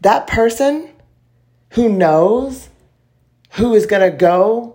that 0.00 0.26
person 0.26 0.88
who 1.72 1.90
knows 1.90 2.70
who 3.52 3.74
is 3.74 3.84
gonna 3.84 4.10
go 4.10 4.71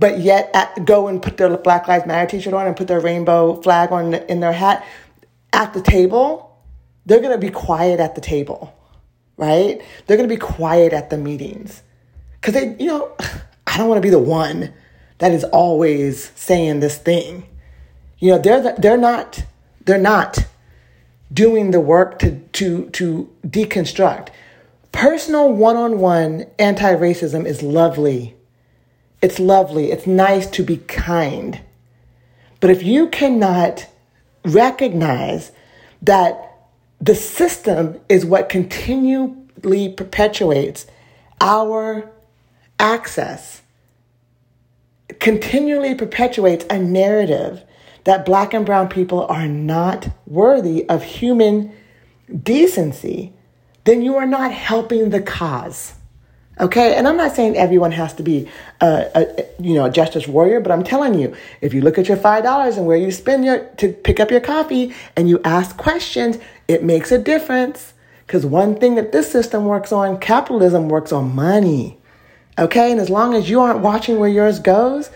but 0.00 0.18
yet 0.18 0.50
at, 0.54 0.86
go 0.86 1.08
and 1.08 1.22
put 1.22 1.36
their 1.36 1.54
Black 1.58 1.86
Lives 1.86 2.06
Matter 2.06 2.26
t-shirt 2.26 2.54
on 2.54 2.66
and 2.66 2.74
put 2.74 2.88
their 2.88 3.00
rainbow 3.00 3.60
flag 3.60 3.92
on 3.92 4.14
in 4.14 4.40
their 4.40 4.52
hat 4.52 4.84
at 5.52 5.74
the 5.74 5.82
table, 5.82 6.56
they're 7.04 7.20
going 7.20 7.38
to 7.38 7.46
be 7.46 7.50
quiet 7.50 8.00
at 8.00 8.14
the 8.14 8.22
table, 8.22 8.74
right? 9.36 9.82
They're 10.06 10.16
going 10.16 10.28
to 10.28 10.34
be 10.34 10.40
quiet 10.40 10.94
at 10.94 11.10
the 11.10 11.18
meetings. 11.18 11.82
Cuz 12.40 12.54
they, 12.54 12.74
you 12.78 12.86
know, 12.86 13.12
I 13.66 13.76
don't 13.76 13.88
want 13.88 13.98
to 13.98 14.06
be 14.06 14.10
the 14.10 14.18
one 14.18 14.72
that 15.18 15.32
is 15.32 15.44
always 15.44 16.32
saying 16.34 16.80
this 16.80 16.96
thing. 16.96 17.44
You 18.18 18.32
know, 18.32 18.38
they're 18.38 18.74
they're 18.78 18.96
not 18.96 19.44
they're 19.84 19.98
not 19.98 20.46
doing 21.30 21.72
the 21.72 21.80
work 21.80 22.18
to 22.20 22.40
to 22.52 22.88
to 22.90 23.28
deconstruct. 23.46 24.28
Personal 24.92 25.52
one-on-one 25.52 26.46
anti-racism 26.58 27.46
is 27.46 27.62
lovely 27.62 28.34
it's 29.22 29.38
lovely. 29.38 29.90
It's 29.90 30.06
nice 30.06 30.48
to 30.50 30.62
be 30.62 30.78
kind. 30.78 31.60
But 32.60 32.70
if 32.70 32.82
you 32.82 33.08
cannot 33.08 33.86
recognize 34.44 35.52
that 36.02 36.46
the 37.00 37.14
system 37.14 38.00
is 38.08 38.24
what 38.24 38.48
continually 38.48 39.88
perpetuates 39.92 40.86
our 41.40 42.10
access, 42.78 43.62
continually 45.18 45.94
perpetuates 45.94 46.64
a 46.70 46.78
narrative 46.78 47.62
that 48.04 48.24
black 48.24 48.54
and 48.54 48.64
brown 48.64 48.88
people 48.88 49.26
are 49.26 49.48
not 49.48 50.08
worthy 50.26 50.88
of 50.88 51.02
human 51.02 51.72
decency, 52.42 53.32
then 53.84 54.02
you 54.02 54.16
are 54.16 54.26
not 54.26 54.52
helping 54.52 55.10
the 55.10 55.20
cause. 55.20 55.94
Okay, 56.60 56.94
and 56.94 57.08
I'm 57.08 57.16
not 57.16 57.34
saying 57.34 57.56
everyone 57.56 57.92
has 57.92 58.12
to 58.14 58.22
be 58.22 58.46
a, 58.82 59.08
a, 59.14 59.62
you 59.62 59.72
know 59.72 59.86
a 59.86 59.90
justice 59.90 60.28
warrior, 60.28 60.60
but 60.60 60.70
I'm 60.70 60.84
telling 60.84 61.18
you, 61.18 61.34
if 61.62 61.72
you 61.72 61.80
look 61.80 61.96
at 61.96 62.06
your 62.06 62.18
five 62.18 62.44
dollars 62.44 62.76
and 62.76 62.86
where 62.86 62.98
you 62.98 63.10
spend 63.10 63.46
your 63.46 63.64
to 63.78 63.90
pick 63.90 64.20
up 64.20 64.30
your 64.30 64.40
coffee 64.40 64.94
and 65.16 65.26
you 65.26 65.40
ask 65.42 65.78
questions, 65.78 66.36
it 66.68 66.84
makes 66.84 67.10
a 67.10 67.18
difference. 67.18 67.94
Because 68.26 68.44
one 68.44 68.76
thing 68.76 68.94
that 68.96 69.10
this 69.10 69.32
system 69.32 69.64
works 69.64 69.90
on, 69.90 70.20
capitalism 70.20 70.88
works 70.88 71.12
on 71.12 71.34
money. 71.34 71.98
Okay, 72.58 72.92
and 72.92 73.00
as 73.00 73.08
long 73.08 73.34
as 73.34 73.48
you 73.48 73.60
aren't 73.60 73.80
watching 73.80 74.18
where 74.18 74.28
yours 74.28 74.58
goes, 74.58 75.10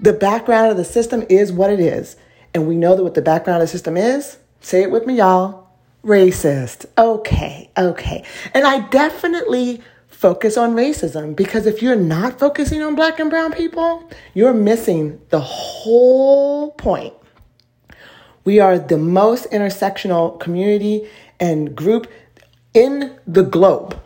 the 0.00 0.12
background 0.12 0.72
of 0.72 0.76
the 0.76 0.84
system 0.84 1.24
is 1.28 1.52
what 1.52 1.70
it 1.70 1.78
is, 1.78 2.16
and 2.52 2.66
we 2.66 2.74
know 2.74 2.96
that 2.96 3.04
what 3.04 3.14
the 3.14 3.22
background 3.22 3.62
of 3.62 3.68
the 3.68 3.72
system 3.72 3.96
is. 3.96 4.38
Say 4.60 4.82
it 4.82 4.90
with 4.90 5.06
me, 5.06 5.18
y'all. 5.18 5.68
Racist. 6.04 6.86
Okay, 6.98 7.70
okay, 7.78 8.24
and 8.52 8.66
I 8.66 8.88
definitely 8.88 9.80
focus 10.22 10.56
on 10.56 10.76
racism 10.76 11.34
because 11.34 11.66
if 11.66 11.82
you're 11.82 11.96
not 11.96 12.38
focusing 12.38 12.80
on 12.80 12.94
black 12.94 13.18
and 13.18 13.28
brown 13.28 13.52
people, 13.52 14.08
you're 14.34 14.54
missing 14.54 15.20
the 15.30 15.40
whole 15.40 16.70
point. 16.70 17.12
We 18.44 18.60
are 18.60 18.78
the 18.78 18.98
most 18.98 19.50
intersectional 19.50 20.38
community 20.38 21.08
and 21.40 21.74
group 21.74 22.06
in 22.72 23.18
the 23.26 23.42
globe 23.42 24.00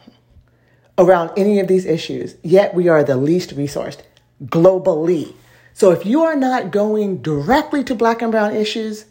around 0.97 1.33
any 1.37 1.61
of 1.61 1.69
these 1.69 1.85
issues, 1.85 2.37
yet 2.43 2.75
we 2.75 2.89
are 2.89 3.05
the 3.05 3.19
least 3.19 3.55
resourced 3.55 4.01
globally. 4.47 5.35
So 5.75 5.91
if 5.91 6.07
you 6.07 6.23
are 6.23 6.37
not 6.37 6.71
going 6.71 7.19
directly 7.21 7.85
to 7.85 7.95
black 7.95 8.23
and 8.23 8.33
brown 8.33 8.57
issues 8.57 9.05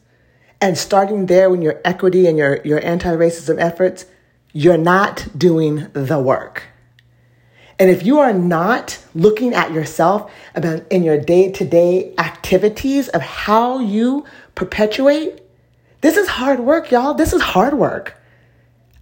and 0.59 0.75
starting 0.75 1.27
there 1.27 1.51
when 1.51 1.61
your 1.61 1.79
equity 1.85 2.25
and 2.25 2.35
your, 2.35 2.61
your 2.63 2.83
anti-racism 2.83 3.61
efforts, 3.61 4.07
you're 4.53 4.75
not 4.77 5.27
doing 5.37 5.87
the 5.93 6.19
work. 6.19 6.63
And 7.77 7.89
if 7.89 8.05
you 8.05 8.19
are 8.19 8.33
not 8.33 9.03
looking 9.13 9.53
at 9.53 9.71
yourself 9.71 10.31
about 10.55 10.89
in 10.91 11.03
your 11.03 11.19
day 11.19 11.51
to 11.51 11.65
day 11.65 12.13
activities 12.17 13.09
of 13.09 13.21
how 13.21 13.79
you 13.79 14.25
perpetuate, 14.55 15.41
this 16.01 16.17
is 16.17 16.27
hard 16.27 16.59
work, 16.59 16.91
y'all. 16.91 17.13
This 17.13 17.33
is 17.33 17.41
hard 17.41 17.73
work. 17.73 18.15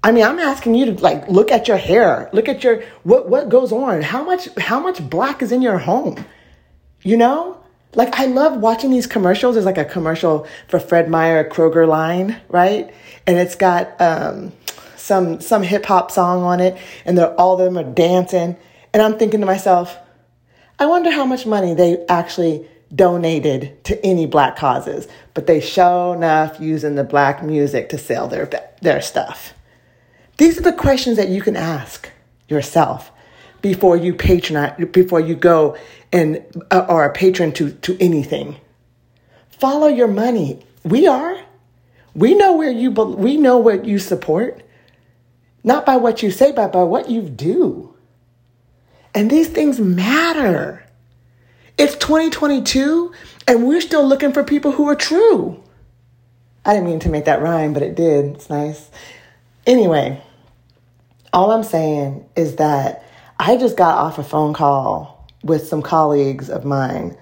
I 0.03 0.12
mean, 0.12 0.25
I'm 0.25 0.39
asking 0.39 0.75
you 0.75 0.86
to 0.88 0.92
like 1.01 1.27
look 1.30 1.51
at 1.51 1.68
your 1.68 1.77
hair, 1.77 2.30
look 2.34 2.50
at 2.50 2.63
your 2.63 2.84
what 3.03 3.30
what 3.30 3.48
goes 3.48 3.72
on, 3.72 4.01
how 4.01 4.24
much 4.24 4.50
how 4.58 4.80
much 4.80 5.08
black 5.10 5.42
is 5.42 5.51
in 5.51 5.62
your 5.62 5.77
home, 5.77 6.25
you 7.01 7.15
know? 7.15 7.60
Like 7.96 8.20
I 8.20 8.25
love 8.25 8.58
watching 8.58 8.89
these 8.89 9.06
commercials. 9.08 9.56
There's 9.56 9.65
like 9.65 9.77
a 9.77 9.86
commercial 9.86 10.48
for 10.68 10.80
Fred 10.80 11.10
Meyer 11.10 11.48
Kroger 11.48 11.88
line, 11.88 12.42
right? 12.50 12.94
And 13.27 13.38
it's 13.38 13.56
got 13.56 14.00
um, 14.01 14.51
some 15.04 15.42
some 15.42 15.64
hip 15.64 15.86
hop 15.86 16.12
song 16.12 16.44
on 16.44 16.62
it, 16.62 16.78
and 17.04 17.18
they're 17.18 17.34
all 17.40 17.60
of 17.60 17.66
them 17.66 17.78
are 17.78 17.94
dancing. 17.94 18.56
And 18.94 19.02
I'm 19.02 19.18
thinking 19.18 19.42
to 19.42 19.46
myself, 19.46 19.98
I 20.80 20.86
wonder 20.86 21.12
how 21.12 21.26
much 21.26 21.46
money 21.46 21.74
they 21.74 22.06
actually 22.08 22.68
donated 22.94 23.84
to 23.86 24.06
any 24.06 24.26
black 24.26 24.56
causes, 24.56 25.08
but 25.34 25.46
they 25.46 25.60
show 25.60 26.14
enough 26.14 26.60
using 26.60 26.96
the 26.96 27.04
black 27.04 27.44
music 27.44 27.90
to 27.90 27.98
sell 27.98 28.30
their 28.30 28.50
their 28.82 29.02
stuff. 29.02 29.54
These 30.38 30.58
are 30.58 30.64
the 30.64 30.74
questions 30.74 31.18
that 31.18 31.30
you 31.30 31.42
can 31.42 31.58
ask 31.58 32.10
yourself 32.48 33.12
before 33.62 33.98
you 33.98 34.14
patronize, 34.14 34.74
before 34.92 35.20
you 35.20 35.36
go 35.36 35.78
and 36.14 36.44
uh, 36.72 36.86
are 36.88 37.10
a 37.10 37.14
patron 37.14 37.52
to 37.54 37.72
to 37.72 37.98
anything. 38.00 38.56
Follow 39.50 39.88
your 39.88 40.08
money. 40.08 40.66
We 40.86 41.08
are. 41.08 41.38
We 42.16 42.36
know 42.36 42.54
where 42.54 42.72
you 42.72 42.92
we 42.92 43.36
know 43.36 43.58
what 43.58 43.84
you 43.84 44.00
support. 44.00 44.64
Not 45.63 45.86
by 45.86 45.98
what 45.98 46.22
you 46.22 46.32
say, 46.32 46.51
but 46.51 46.74
by 46.74 46.84
what 46.84 47.10
you 47.10 47.22
do. 47.22 47.96
And 49.15 49.29
these 49.29 49.48
things 49.48 49.79
matter. 49.79 50.86
It's 51.77 51.96
2022 51.96 53.13
and 53.48 53.67
we're 53.67 53.82
still 53.82 54.05
looking 54.05 54.34
for 54.34 54.43
people 54.43 54.72
who 54.72 54.88
are 54.88 54.96
true. 54.96 55.62
I 56.65 56.74
didn't 56.74 56.88
mean 56.88 57.00
to 57.00 57.10
make 57.10 57.25
that 57.25 57.41
rhyme, 57.41 57.74
but 57.74 57.84
it 57.84 57.96
did. 57.96 58.36
It's 58.36 58.50
nice. 58.50 58.89
Anyway, 59.65 60.22
all 61.32 61.51
I'm 61.51 61.63
saying 61.63 62.25
is 62.36 62.58
that 62.58 63.05
I 63.39 63.58
just 63.58 63.75
got 63.75 63.98
off 63.98 64.17
a 64.17 64.24
phone 64.24 64.53
call 64.53 65.27
with 65.43 65.67
some 65.67 65.82
colleagues 65.82 66.50
of 66.50 66.63
mine, 66.63 67.17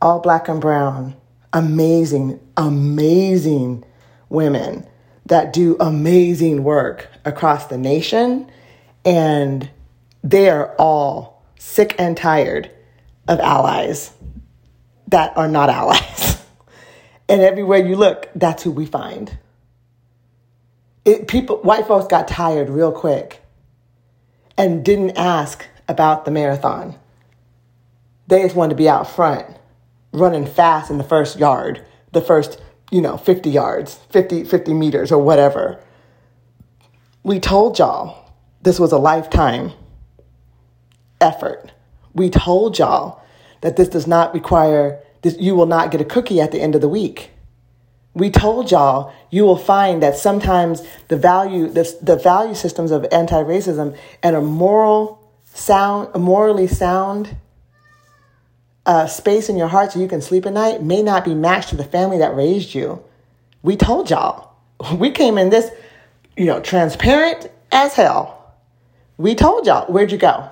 all 0.00 0.20
black 0.20 0.48
and 0.48 0.60
brown, 0.60 1.14
amazing, 1.52 2.40
amazing 2.56 3.84
women 4.28 4.86
that 5.26 5.52
do 5.52 5.76
amazing 5.78 6.64
work 6.64 7.08
across 7.24 7.66
the 7.66 7.76
nation. 7.76 8.50
And 9.04 9.68
they 10.22 10.48
are 10.48 10.74
all 10.76 11.44
sick 11.58 11.94
and 11.98 12.16
tired 12.16 12.70
of 13.28 13.40
allies 13.40 14.12
that 15.08 15.36
are 15.36 15.48
not 15.48 15.68
allies. 15.80 16.42
and 17.28 17.40
everywhere 17.40 17.84
you 17.84 17.96
look, 17.96 18.28
that's 18.34 18.62
who 18.62 18.70
we 18.70 18.86
find. 18.86 19.38
It, 21.04 21.28
people, 21.28 21.58
white 21.58 21.86
folks 21.86 22.06
got 22.08 22.26
tired 22.26 22.68
real 22.68 22.90
quick 22.90 23.40
and 24.58 24.84
didn't 24.84 25.16
ask 25.16 25.64
about 25.88 26.24
the 26.24 26.30
marathon. 26.30 26.96
They 28.26 28.42
just 28.42 28.56
wanted 28.56 28.70
to 28.70 28.76
be 28.76 28.88
out 28.88 29.08
front, 29.08 29.46
running 30.12 30.46
fast 30.46 30.90
in 30.90 30.98
the 30.98 31.04
first 31.04 31.38
yard, 31.38 31.84
the 32.10 32.20
first 32.20 32.60
you 32.90 33.00
know, 33.00 33.16
50 33.16 33.50
yards, 33.50 33.94
50, 34.10 34.44
50 34.44 34.74
meters 34.74 35.10
or 35.10 35.22
whatever. 35.22 35.80
We 37.22 37.40
told 37.40 37.78
y'all 37.78 38.32
this 38.62 38.78
was 38.78 38.92
a 38.92 38.98
lifetime 38.98 39.72
effort. 41.20 41.72
We 42.14 42.30
told 42.30 42.78
y'all 42.78 43.22
that 43.60 43.76
this 43.76 43.88
does 43.88 44.06
not 44.06 44.32
require 44.34 45.00
this, 45.22 45.36
you 45.38 45.54
will 45.54 45.66
not 45.66 45.90
get 45.90 46.00
a 46.00 46.04
cookie 46.04 46.40
at 46.40 46.52
the 46.52 46.60
end 46.60 46.74
of 46.74 46.80
the 46.80 46.88
week. 46.88 47.30
We 48.14 48.30
told 48.30 48.70
y'all 48.70 49.12
you 49.30 49.44
will 49.44 49.58
find 49.58 50.02
that 50.02 50.16
sometimes 50.16 50.82
the 51.08 51.16
value 51.16 51.68
the, 51.68 51.94
the 52.00 52.16
value 52.16 52.54
systems 52.54 52.90
of 52.90 53.06
anti-racism 53.12 53.96
and 54.22 54.36
a 54.36 54.40
moral 54.40 55.22
sound 55.52 56.10
a 56.14 56.18
morally 56.18 56.66
sound 56.66 57.36
uh, 58.86 59.06
space 59.06 59.48
in 59.48 59.56
your 59.56 59.68
heart 59.68 59.92
so 59.92 60.00
you 60.00 60.08
can 60.08 60.22
sleep 60.22 60.46
at 60.46 60.52
night 60.52 60.82
may 60.82 61.02
not 61.02 61.24
be 61.24 61.34
matched 61.34 61.70
to 61.70 61.76
the 61.76 61.84
family 61.84 62.18
that 62.18 62.34
raised 62.34 62.74
you. 62.74 63.02
We 63.62 63.76
told 63.76 64.10
y'all. 64.10 64.52
We 64.98 65.10
came 65.10 65.38
in 65.38 65.50
this, 65.50 65.70
you 66.36 66.44
know, 66.44 66.60
transparent 66.60 67.50
as 67.72 67.94
hell. 67.94 68.54
We 69.16 69.34
told 69.34 69.66
y'all. 69.66 69.90
Where'd 69.90 70.12
you 70.12 70.18
go? 70.18 70.48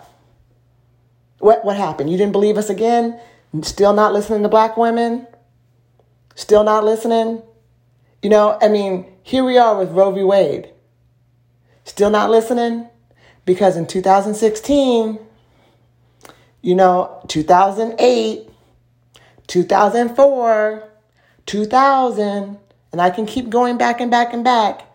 What 1.39 1.65
what 1.65 1.77
happened? 1.77 2.11
You 2.11 2.17
didn't 2.17 2.33
believe 2.33 2.57
us 2.57 2.71
again? 2.71 3.21
Still 3.63 3.93
not 3.93 4.13
listening 4.13 4.43
to 4.43 4.49
black 4.49 4.77
women? 4.77 5.27
Still 6.35 6.65
not 6.65 6.85
listening? 6.85 7.43
You 8.23 8.31
know, 8.31 8.59
I 8.61 8.69
mean, 8.69 9.07
here 9.23 9.45
we 9.45 9.59
are 9.59 9.79
with 9.79 9.91
Roe 9.91 10.11
v. 10.11 10.23
Wade. 10.23 10.71
Still 11.85 12.11
not 12.11 12.31
listening? 12.31 12.89
Because 13.45 13.77
in 13.77 13.87
2016, 13.87 15.19
you 16.65 16.75
know, 16.75 17.21
2008, 17.29 18.49
2004, 19.47 20.89
2000, 21.45 22.59
and 22.91 23.01
I 23.03 23.11
can 23.11 23.27
keep 23.27 23.51
going 23.51 23.77
back 23.77 24.01
and 24.01 24.11
back 24.11 24.33
and 24.33 24.43
back. 24.43 24.87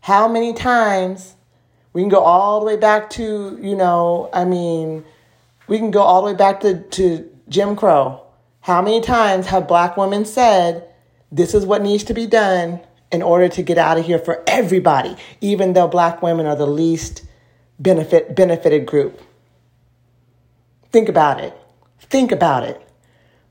How 0.00 0.26
many 0.26 0.54
times 0.54 1.34
we 1.92 2.00
can 2.00 2.08
go 2.08 2.20
all 2.20 2.60
the 2.60 2.66
way 2.66 2.78
back 2.78 3.10
to, 3.10 3.58
you 3.60 3.76
know, 3.76 4.30
I 4.32 4.46
mean, 4.46 5.04
we 5.66 5.76
can 5.76 5.90
go 5.90 6.00
all 6.00 6.22
the 6.22 6.32
way 6.32 6.36
back 6.36 6.60
to, 6.60 6.80
to 6.82 7.30
Jim 7.50 7.76
Crow. 7.76 8.22
How 8.62 8.80
many 8.80 9.02
times 9.02 9.48
have 9.48 9.68
black 9.68 9.98
women 9.98 10.24
said, 10.24 10.88
this 11.30 11.52
is 11.52 11.66
what 11.66 11.82
needs 11.82 12.04
to 12.04 12.14
be 12.14 12.26
done 12.26 12.80
in 13.12 13.20
order 13.20 13.50
to 13.50 13.62
get 13.62 13.76
out 13.76 13.98
of 13.98 14.06
here 14.06 14.18
for 14.18 14.42
everybody, 14.46 15.14
even 15.42 15.74
though 15.74 15.88
black 15.88 16.22
women 16.22 16.46
are 16.46 16.56
the 16.56 16.66
least 16.66 17.26
benefit, 17.78 18.34
benefited 18.34 18.86
group? 18.86 19.20
Think 20.90 21.08
about 21.08 21.40
it. 21.40 21.54
Think 22.00 22.32
about 22.32 22.64
it. 22.64 22.82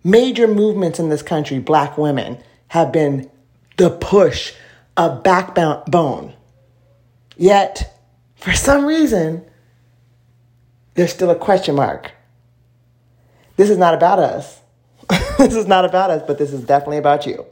Major 0.03 0.47
movements 0.47 0.99
in 0.99 1.09
this 1.09 1.21
country, 1.21 1.59
black 1.59 1.97
women, 1.97 2.37
have 2.69 2.91
been 2.91 3.29
the 3.77 3.89
push 3.89 4.53
of 4.95 5.23
backbone. 5.23 6.33
Yet, 7.35 7.93
for 8.35 8.53
some 8.53 8.85
reason, 8.85 9.45
there's 10.95 11.13
still 11.13 11.29
a 11.29 11.35
question 11.35 11.75
mark. 11.75 12.11
This 13.55 13.69
is 13.69 13.77
not 13.77 13.93
about 13.93 14.19
us. 14.19 14.59
this 15.37 15.55
is 15.55 15.67
not 15.67 15.85
about 15.85 16.09
us, 16.09 16.23
but 16.25 16.37
this 16.37 16.51
is 16.51 16.63
definitely 16.63 16.97
about 16.97 17.25
you. 17.25 17.45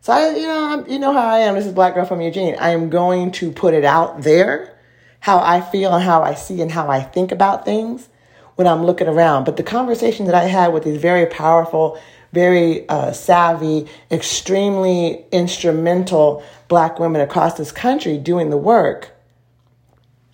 So 0.00 0.12
I, 0.12 0.36
you 0.36 0.46
know, 0.46 0.64
I'm, 0.72 0.90
you 0.90 0.98
know 0.98 1.12
how 1.12 1.26
I 1.26 1.38
am. 1.40 1.54
This 1.54 1.66
is 1.66 1.72
Black 1.72 1.94
Girl 1.94 2.04
from 2.04 2.20
Eugene. 2.20 2.56
I 2.58 2.70
am 2.70 2.90
going 2.90 3.32
to 3.32 3.50
put 3.50 3.74
it 3.74 3.84
out 3.84 4.22
there, 4.22 4.78
how 5.20 5.38
I 5.38 5.60
feel 5.60 5.94
and 5.94 6.04
how 6.04 6.22
I 6.22 6.34
see 6.34 6.60
and 6.60 6.70
how 6.70 6.88
I 6.88 7.00
think 7.00 7.32
about 7.32 7.64
things 7.64 8.08
when 8.56 8.66
I'm 8.66 8.84
looking 8.84 9.08
around. 9.08 9.44
But 9.44 9.56
the 9.56 9.62
conversation 9.62 10.26
that 10.26 10.34
I 10.34 10.44
had 10.44 10.72
with 10.72 10.84
these 10.84 11.00
very 11.00 11.26
powerful, 11.26 11.98
very 12.32 12.88
uh, 12.88 13.12
savvy, 13.12 13.88
extremely 14.10 15.24
instrumental 15.32 16.42
black 16.68 16.98
women 16.98 17.20
across 17.20 17.56
this 17.56 17.72
country 17.72 18.18
doing 18.18 18.50
the 18.50 18.56
work, 18.56 19.10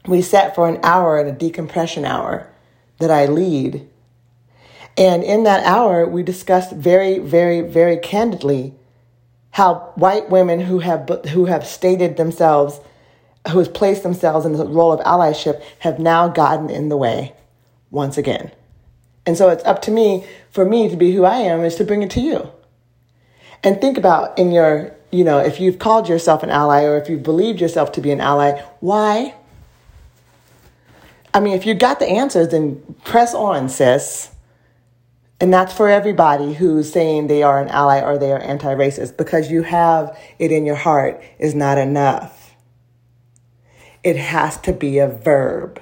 we 0.07 0.23
sat 0.23 0.55
for 0.55 0.69
an 0.69 0.81
hour 0.83 1.21
in 1.21 1.27
a 1.27 1.33
decompression 1.33 2.05
hour 2.05 2.49
that 2.99 3.11
I 3.11 3.27
lead. 3.27 3.87
And 4.97 5.23
in 5.23 5.45
that 5.45 5.65
hour, 5.65 6.07
we 6.07 6.23
discussed 6.23 6.73
very, 6.73 7.19
very, 7.19 7.61
very 7.61 7.97
candidly 7.97 8.75
how 9.53 9.93
white 9.97 10.31
women 10.31 10.61
who 10.61 10.79
have 10.81 11.09
who 11.31 11.47
have 11.47 11.67
stated 11.67 12.17
themselves, 12.17 12.81
who 13.50 13.59
have 13.59 13.75
placed 13.75 14.03
themselves 14.03 14.47
in 14.47 14.53
the 14.53 14.67
role 14.67 14.93
of 14.93 15.00
allyship, 15.00 15.62
have 15.81 15.99
now 15.99 16.29
gotten 16.29 16.71
in 16.71 16.89
the 16.89 16.97
way 16.97 17.35
once 17.90 18.16
again. 18.16 18.52
And 19.26 19.37
so 19.37 19.49
it's 19.49 19.64
up 19.64 19.82
to 19.82 19.90
me, 19.90 20.25
for 20.50 20.64
me 20.64 20.88
to 20.88 20.97
be 20.97 21.12
who 21.12 21.25
I 21.25 21.38
am, 21.38 21.61
is 21.61 21.76
to 21.76 21.85
bring 21.85 22.02
it 22.02 22.11
to 22.12 22.20
you. 22.20 22.50
And 23.62 23.80
think 23.80 23.99
about 23.99 24.38
in 24.38 24.52
your, 24.52 24.94
you 25.11 25.25
know, 25.25 25.38
if 25.38 25.61
you've 25.61 25.78
called 25.78 26.09
yourself 26.09 26.42
an 26.42 26.50
ally 26.50 26.85
or 26.85 26.97
if 26.97 27.09
you've 27.09 27.23
believed 27.23 27.61
yourself 27.61 27.92
to 27.92 28.00
be 28.00 28.11
an 28.11 28.20
ally, 28.20 28.61
why? 28.80 29.35
I 31.35 31.40
mean, 31.40 31.54
if 31.54 31.66
you 31.66 31.75
got 31.75 32.00
the 32.00 32.09
answers, 32.09 32.49
then 32.49 32.82
press 33.04 33.35
on, 33.35 33.68
sis. 33.68 34.30
And 35.40 35.52
that's 35.52 35.73
for 35.73 35.88
everybody 35.88 36.54
who's 36.54 36.92
saying 36.92 37.26
they 37.26 37.42
are 37.42 37.61
an 37.61 37.68
ally 37.68 38.00
or 38.00 38.18
they 38.18 38.32
are 38.32 38.40
anti 38.40 38.75
racist 38.75 39.16
because 39.16 39.50
you 39.50 39.62
have 39.62 40.18
it 40.38 40.52
in 40.52 40.66
your 40.66 40.76
heart 40.76 41.23
is 41.38 41.54
not 41.54 41.78
enough. 41.78 42.54
It 44.02 44.16
has 44.16 44.59
to 44.62 44.73
be 44.73 44.99
a 44.99 45.06
verb. 45.06 45.80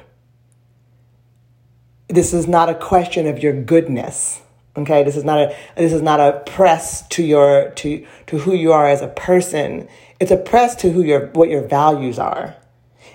This 2.08 2.32
is 2.32 2.48
not 2.48 2.68
a 2.68 2.74
question 2.74 3.26
of 3.26 3.42
your 3.42 3.52
goodness. 3.52 4.40
Okay, 4.76 5.02
this 5.02 5.16
is 5.16 5.24
not 5.24 5.38
a 5.38 5.56
this 5.76 5.92
is 5.92 6.02
not 6.02 6.20
a 6.20 6.40
press 6.46 7.06
to 7.08 7.22
your 7.22 7.70
to 7.70 8.06
to 8.26 8.38
who 8.38 8.54
you 8.54 8.72
are 8.72 8.88
as 8.88 9.02
a 9.02 9.08
person. 9.08 9.88
It's 10.20 10.30
a 10.30 10.36
press 10.36 10.74
to 10.76 10.90
who 10.90 11.02
your 11.02 11.26
what 11.28 11.48
your 11.48 11.62
values 11.62 12.18
are 12.18 12.56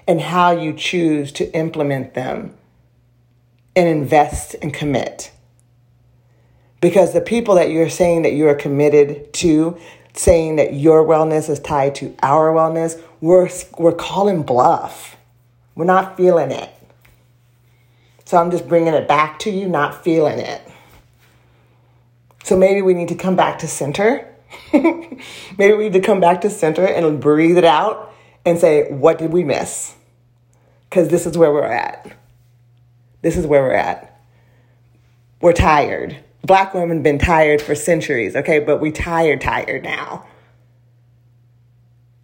and 0.07 0.19
how 0.19 0.51
you 0.51 0.73
choose 0.73 1.31
to 1.33 1.55
implement 1.55 2.13
them 2.13 2.53
and 3.75 3.87
invest 3.87 4.55
and 4.61 4.73
commit. 4.73 5.31
Because 6.81 7.13
the 7.13 7.21
people 7.21 7.55
that 7.55 7.71
you're 7.71 7.89
saying 7.89 8.23
that 8.23 8.33
you 8.33 8.47
are 8.47 8.55
committed 8.55 9.33
to, 9.35 9.77
saying 10.13 10.57
that 10.57 10.73
your 10.73 11.03
wellness 11.05 11.49
is 11.49 11.59
tied 11.59 11.95
to 11.95 12.13
our 12.21 12.53
wellness, 12.53 13.01
we're, 13.21 13.49
we're 13.77 13.93
calling 13.93 14.43
bluff. 14.43 15.15
We're 15.75 15.85
not 15.85 16.17
feeling 16.17 16.51
it. 16.51 16.69
So 18.25 18.37
I'm 18.37 18.51
just 18.51 18.67
bringing 18.67 18.93
it 18.93 19.07
back 19.07 19.39
to 19.39 19.51
you, 19.51 19.67
not 19.67 20.03
feeling 20.03 20.39
it. 20.39 20.61
So 22.43 22.57
maybe 22.57 22.81
we 22.81 22.93
need 22.93 23.09
to 23.09 23.15
come 23.15 23.35
back 23.35 23.59
to 23.59 23.67
center. 23.67 24.27
maybe 24.73 25.73
we 25.73 25.85
need 25.85 25.93
to 25.93 26.01
come 26.01 26.19
back 26.19 26.41
to 26.41 26.49
center 26.49 26.85
and 26.85 27.19
breathe 27.19 27.57
it 27.57 27.63
out 27.63 28.13
and 28.45 28.59
say, 28.59 28.91
what 28.91 29.17
did 29.17 29.31
we 29.31 29.43
miss? 29.43 29.95
Because 30.89 31.07
this 31.09 31.25
is 31.25 31.37
where 31.37 31.51
we're 31.51 31.63
at. 31.63 32.11
This 33.21 33.37
is 33.37 33.47
where 33.47 33.61
we're 33.63 33.73
at. 33.73 34.21
We're 35.41 35.53
tired. 35.53 36.17
Black 36.43 36.73
women 36.73 36.97
have 36.97 37.03
been 37.03 37.19
tired 37.19 37.61
for 37.61 37.73
centuries, 37.73 38.35
okay? 38.35 38.59
But 38.59 38.81
we 38.81 38.91
tired, 38.91 39.41
tired 39.41 39.83
now. 39.83 40.25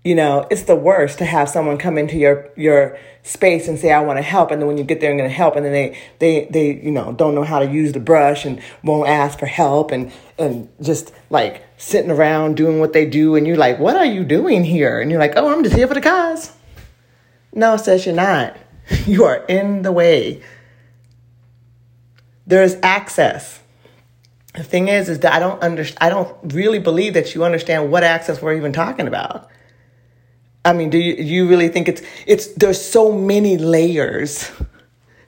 You 0.03 0.15
know, 0.15 0.47
it's 0.49 0.63
the 0.63 0.77
worst 0.77 1.17
to 1.17 1.25
have 1.25 1.49
someone 1.49 1.77
come 1.77 1.97
into 1.97 2.17
your 2.17 2.49
your 2.55 2.97
space 3.23 3.67
and 3.67 3.77
say, 3.77 3.91
"I 3.91 3.99
want 3.99 4.17
to 4.17 4.23
help," 4.23 4.49
and 4.49 4.61
then 4.61 4.67
when 4.67 4.77
you 4.77 4.85
get 4.85 5.01
there 5.01 5.11
and 5.11 5.19
going 5.19 5.29
to 5.29 5.35
help, 5.35 5.57
and 5.57 5.65
then 5.65 5.73
they 5.73 5.97
they 6.19 6.47
they 6.49 6.73
you 6.81 6.91
know 6.91 7.11
don't 7.11 7.35
know 7.35 7.43
how 7.43 7.59
to 7.59 7.65
use 7.65 7.91
the 7.91 7.99
brush 7.99 8.45
and 8.45 8.61
won't 8.81 9.09
ask 9.09 9.37
for 9.37 9.45
help 9.45 9.91
and 9.91 10.11
and 10.37 10.69
just 10.81 11.13
like 11.29 11.63
sitting 11.77 12.11
around 12.11 12.55
doing 12.55 12.79
what 12.79 12.93
they 12.93 13.05
do, 13.05 13.35
and 13.35 13.45
you're 13.45 13.57
like, 13.57 13.77
"What 13.77 13.97
are 13.97 14.05
you 14.05 14.23
doing 14.23 14.63
here?" 14.63 15.01
And 15.01 15.11
you're 15.11 15.19
like, 15.19 15.33
"Oh, 15.35 15.51
I'm 15.51 15.63
just 15.63 15.75
here 15.75 15.87
for 15.87 15.95
the 15.95 16.01
cause." 16.01 16.53
No, 17.53 17.75
says 17.77 18.05
you're 18.05 18.15
not. 18.15 18.55
You 19.05 19.25
are 19.25 19.45
in 19.47 19.83
the 19.83 19.91
way. 19.91 20.41
There 22.47 22.63
is 22.63 22.75
access. 22.81 23.59
The 24.55 24.63
thing 24.63 24.87
is, 24.87 25.09
is 25.09 25.19
that 25.19 25.33
I 25.33 25.37
don't 25.37 25.61
understand. 25.61 25.99
I 26.01 26.09
don't 26.09 26.35
really 26.55 26.79
believe 26.79 27.13
that 27.13 27.35
you 27.35 27.43
understand 27.43 27.91
what 27.91 28.03
access 28.03 28.41
we're 28.41 28.55
even 28.55 28.73
talking 28.73 29.07
about. 29.07 29.47
I 30.65 30.73
mean, 30.73 30.89
do 30.89 30.97
you, 30.97 31.15
you 31.15 31.47
really 31.47 31.69
think 31.69 31.87
it's 31.87 32.01
it's 32.27 32.47
there's 32.53 32.81
so 32.81 33.11
many 33.11 33.57
layers 33.57 34.51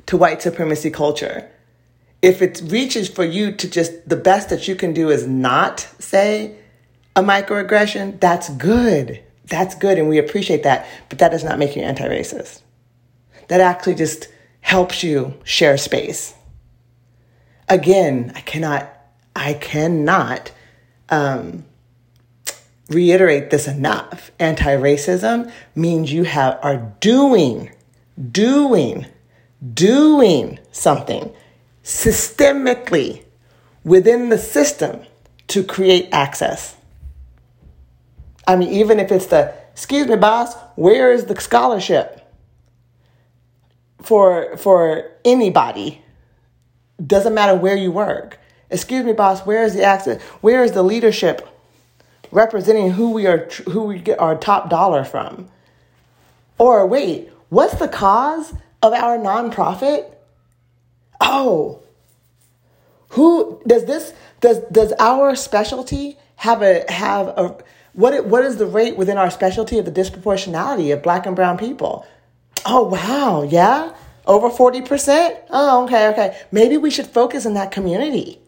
to 0.08 0.18
white 0.18 0.42
supremacy 0.42 0.92
culture. 0.92 1.50
If 2.22 2.42
it 2.42 2.62
reaches 2.66 3.10
for 3.10 3.24
you 3.24 3.52
to 3.54 3.70
just 3.70 4.08
the 4.08 4.16
best 4.16 4.50
that 4.50 4.68
you 4.68 4.76
can 4.76 4.94
do 4.94 5.10
is 5.10 5.26
not 5.26 5.80
say 6.00 6.56
a 7.16 7.24
microaggression, 7.24 8.20
that's 8.20 8.50
good. 8.50 9.24
That's 9.46 9.76
good 9.76 9.98
and 9.98 10.08
we 10.08 10.18
appreciate 10.18 10.64
that, 10.64 10.88
but 11.10 11.20
that 11.20 11.30
does 11.32 11.44
not 11.44 11.60
make 11.60 11.76
you 11.76 11.82
anti-racist. 11.82 12.62
That 13.48 13.60
actually 13.60 13.96
just 13.96 14.28
helps 14.62 15.04
you 15.04 15.34
share 15.44 15.78
space. 15.78 16.34
Again, 17.68 18.32
I 18.36 18.42
cannot 18.42 18.90
I 19.36 19.54
cannot 19.54 20.52
um, 21.10 21.66
reiterate 22.90 23.50
this 23.50 23.68
enough. 23.68 24.32
Anti 24.40 24.76
racism 24.76 25.52
means 25.76 26.12
you 26.12 26.24
have, 26.24 26.60
are 26.62 26.94
doing, 27.00 27.72
doing, 28.32 29.06
doing 29.74 30.60
something 30.72 31.34
systemically 31.84 33.24
within 33.84 34.30
the 34.30 34.38
system 34.38 35.02
to 35.48 35.64
create 35.64 36.10
access. 36.12 36.76
I 38.48 38.56
mean, 38.56 38.70
even 38.70 39.00
if 39.00 39.12
it's 39.12 39.28
the, 39.28 39.54
excuse 39.72 40.08
me, 40.08 40.16
boss, 40.16 40.56
where 40.76 41.12
is 41.12 41.26
the 41.26 41.40
scholarship 41.40 42.28
for, 44.02 44.58
for 44.58 45.12
anybody? 45.24 46.02
Doesn't 47.06 47.34
matter 47.34 47.56
where 47.56 47.76
you 47.76 47.92
work. 47.92 48.40
Excuse 48.70 49.04
me, 49.04 49.14
boss, 49.14 49.46
where 49.46 49.64
is 49.64 49.74
the 49.74 49.84
access? 49.84 50.22
Where 50.42 50.64
is 50.64 50.72
the 50.72 50.84
leadership 50.84 51.48
representing 52.32 52.92
who 52.92 53.12
we 53.12 53.28
are 53.28 53.50
who 53.70 53.84
we 53.84 54.00
get 54.00 54.20
our 54.20 54.36
top 54.36 54.70
dollar 54.70 55.04
from. 55.04 55.50
Or 56.58 56.86
wait, 56.86 57.30
what's 57.50 57.76
the 57.76 57.88
cause 57.88 58.54
of 58.82 58.94
our 58.94 59.18
nonprofit? 59.18 60.14
Oh. 61.20 61.82
Who 63.10 63.62
does 63.68 63.86
this 63.86 64.14
does 64.40 64.60
does 64.72 64.94
our 65.00 65.36
specialty 65.36 66.18
have 66.38 66.62
a 66.62 66.90
have 66.92 67.28
a 67.30 67.58
what 67.94 68.14
It, 68.14 68.26
what 68.26 68.46
is 68.46 68.58
the 68.58 68.66
rate 68.66 68.98
within 68.98 69.18
our 69.18 69.30
specialty 69.30 69.78
of 69.78 69.86
the 69.86 69.92
disproportionality 69.92 70.94
of 70.94 71.04
black 71.04 71.26
and 71.26 71.36
brown 71.36 71.58
people? 71.58 72.06
Oh 72.66 72.84
wow, 72.84 73.44
yeah? 73.44 73.94
Over 74.26 74.50
40%? 74.50 75.36
Oh, 75.50 75.84
okay, 75.86 76.08
okay. 76.10 76.40
Maybe 76.52 76.78
we 76.78 76.92
should 76.92 77.08
focus 77.08 77.46
in 77.46 77.56
that 77.56 77.72
community. 77.72 78.41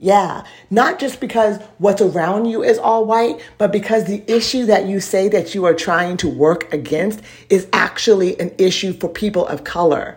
Yeah, 0.00 0.44
not 0.70 1.00
just 1.00 1.20
because 1.20 1.60
what's 1.78 2.00
around 2.00 2.44
you 2.44 2.62
is 2.62 2.78
all 2.78 3.04
white, 3.04 3.40
but 3.58 3.72
because 3.72 4.04
the 4.04 4.22
issue 4.32 4.66
that 4.66 4.86
you 4.86 5.00
say 5.00 5.28
that 5.28 5.56
you 5.56 5.64
are 5.64 5.74
trying 5.74 6.16
to 6.18 6.28
work 6.28 6.72
against 6.72 7.20
is 7.50 7.66
actually 7.72 8.38
an 8.38 8.54
issue 8.58 8.92
for 8.92 9.08
people 9.08 9.44
of 9.44 9.64
color. 9.64 10.16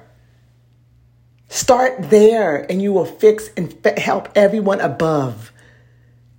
Start 1.49 2.11
there 2.11 2.63
and 2.69 2.79
you 2.79 2.93
will 2.93 3.05
fix 3.05 3.49
and 3.57 3.75
help 3.97 4.29
everyone 4.35 4.79
above 4.79 5.51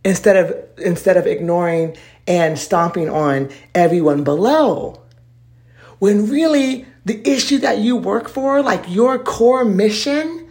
instead 0.05 0.37
of 0.37 0.57
instead 0.79 1.17
of 1.17 1.27
ignoring 1.27 1.97
and 2.29 2.57
stomping 2.57 3.11
on 3.11 3.51
everyone 3.75 4.23
below. 4.23 5.03
When 5.99 6.31
really 6.31 6.87
the 7.05 7.29
issue 7.29 7.59
that 7.59 7.79
you 7.79 7.97
work 7.97 8.29
for, 8.29 8.63
like 8.63 8.85
your 8.89 9.19
core 9.19 9.65
mission, 9.65 10.49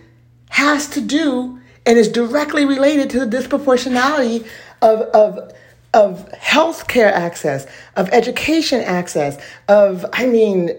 has 0.49 0.87
to 0.89 1.01
do 1.01 1.60
and 1.85 1.97
is 1.97 2.07
directly 2.07 2.65
related 2.65 3.09
to 3.11 3.25
the 3.25 3.37
disproportionality 3.37 4.45
of, 4.81 5.01
of, 5.01 5.53
of 5.93 6.29
healthcare 6.31 7.11
access, 7.11 7.65
of 7.95 8.09
education 8.09 8.81
access, 8.81 9.41
of, 9.67 10.05
I 10.13 10.25
mean, 10.25 10.71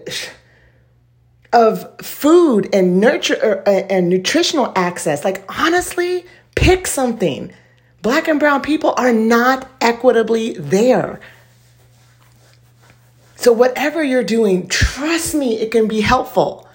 of 1.51 1.99
food 2.01 2.69
and 2.73 2.99
nurture 2.99 3.63
uh, 3.67 3.69
and 3.69 4.09
nutritional 4.09 4.73
access. 4.75 5.23
Like, 5.23 5.43
honestly, 5.59 6.25
pick 6.55 6.87
something. 6.87 7.53
Black 8.01 8.27
and 8.27 8.39
brown 8.39 8.61
people 8.61 8.93
are 8.97 9.13
not 9.13 9.69
equitably 9.79 10.53
there. 10.53 11.21
So 13.35 13.51
whatever 13.51 14.03
you're 14.03 14.23
doing, 14.23 14.67
trust 14.67 15.35
me, 15.35 15.59
it 15.59 15.71
can 15.71 15.87
be 15.87 16.01
helpful 16.01 16.67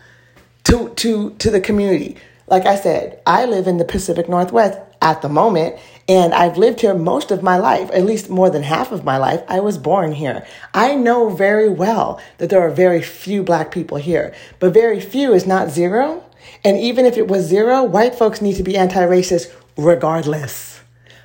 to 0.65 0.91
to 0.97 1.31
to 1.31 1.51
the 1.51 1.61
community. 1.61 2.17
Like 2.51 2.65
I 2.65 2.77
said, 2.77 3.21
I 3.27 3.45
live 3.45 3.67
in 3.67 3.77
the 3.77 3.85
Pacific 3.85 4.29
Northwest 4.29 4.79
at 5.03 5.21
the 5.21 5.29
moment, 5.29 5.77
and 6.09 6.33
I've 6.33 6.57
lived 6.57 6.81
here 6.81 6.95
most 6.95 7.31
of 7.31 7.43
my 7.43 7.59
life, 7.59 7.91
at 7.93 8.05
least 8.05 8.31
more 8.31 8.49
than 8.49 8.63
half 8.63 8.91
of 8.91 9.05
my 9.05 9.19
life. 9.19 9.43
I 9.49 9.61
was 9.61 9.77
born 9.77 10.13
here. 10.13 10.47
I 10.73 10.95
know 10.95 11.29
very 11.29 11.69
well 11.69 12.21
that 12.39 12.49
there 12.49 12.63
are 12.63 12.71
very 12.71 13.03
few 13.03 13.43
black 13.43 13.71
people 13.71 13.99
here, 13.99 14.35
but 14.61 14.73
very 14.73 14.99
few 14.99 15.35
is 15.35 15.47
not 15.47 15.71
zero. 15.71 16.25
And 16.65 16.79
even 16.79 17.05
if 17.05 17.19
it 17.19 17.29
was 17.29 17.45
zero, 17.45 17.85
white 17.85 18.15
folks 18.15 18.41
need 18.41 18.57
to 18.57 18.63
be 18.63 18.79
anti 18.79 19.05
racist 19.05 19.55
regardless. 19.77 20.81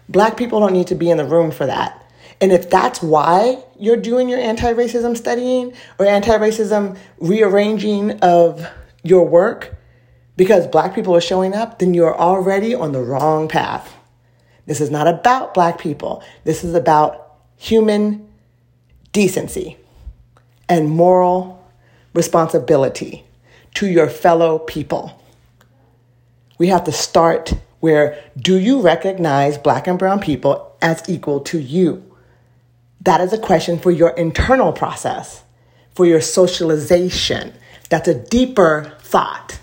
Black 0.09 0.36
people 0.36 0.59
don't 0.59 0.73
need 0.73 0.88
to 0.88 0.95
be 0.95 1.09
in 1.09 1.17
the 1.17 1.25
room 1.25 1.51
for 1.51 1.65
that. 1.65 1.99
And 2.41 2.51
if 2.51 2.69
that's 2.69 3.01
why 3.01 3.63
you're 3.79 3.95
doing 3.95 4.27
your 4.27 4.39
anti 4.39 4.73
racism 4.73 5.15
studying 5.15 5.73
or 5.97 6.05
anti 6.05 6.38
racism 6.38 6.97
rearranging 7.19 8.19
of 8.19 8.67
your 9.03 9.25
work 9.25 9.77
because 10.36 10.67
black 10.67 10.96
people 10.96 11.15
are 11.15 11.22
showing 11.22 11.54
up, 11.54 11.80
then 11.80 11.93
you're 11.93 12.17
already 12.17 12.74
on 12.74 12.91
the 12.91 13.02
wrong 13.02 13.48
path. 13.48 13.93
This 14.65 14.82
is 14.82 14.89
not 14.89 15.08
about 15.08 15.54
black 15.54 15.78
people. 15.78 16.24
This 16.43 16.63
is 16.63 16.74
about 16.74 17.38
human 17.58 18.28
decency 19.12 19.78
and 20.67 20.89
moral 20.89 21.63
responsibility 22.13 23.24
to 23.76 23.88
your 23.88 24.10
fellow 24.10 24.60
people. 24.60 25.22
We 26.58 26.67
have 26.67 26.84
to 26.86 26.91
start 26.91 27.54
where 27.80 28.24
do 28.38 28.58
you 28.58 28.80
recognize 28.80 29.58
black 29.58 29.88
and 29.88 30.00
brown 30.00 30.22
people 30.22 30.74
as 30.82 31.04
equal 31.10 31.41
to 31.41 31.60
you? 31.60 32.02
That 33.02 33.19
is 33.19 33.34
a 33.34 33.38
question 33.38 33.78
for 33.78 33.91
your 33.91 34.12
internal 34.12 34.72
process, 34.72 35.43
for 35.93 36.06
your 36.06 36.22
socialization. 36.22 37.54
That's 37.89 38.08
a 38.08 38.13
deeper 38.13 38.96
thought. 39.02 39.60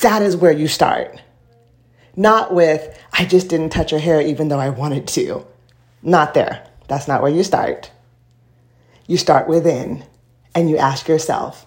That 0.00 0.22
is 0.22 0.36
where 0.36 0.52
you 0.52 0.68
start. 0.68 1.20
Not 2.16 2.54
with, 2.54 2.98
I 3.12 3.24
just 3.24 3.48
didn't 3.48 3.70
touch 3.70 3.90
her 3.90 3.98
hair 3.98 4.20
even 4.20 4.48
though 4.48 4.60
I 4.60 4.70
wanted 4.70 5.08
to. 5.08 5.46
Not 6.02 6.34
there. 6.34 6.66
That's 6.88 7.08
not 7.08 7.22
where 7.22 7.32
you 7.32 7.42
start. 7.42 7.90
You 9.06 9.16
start 9.16 9.48
within 9.48 10.04
and 10.54 10.70
you 10.70 10.76
ask 10.76 11.08
yourself, 11.08 11.66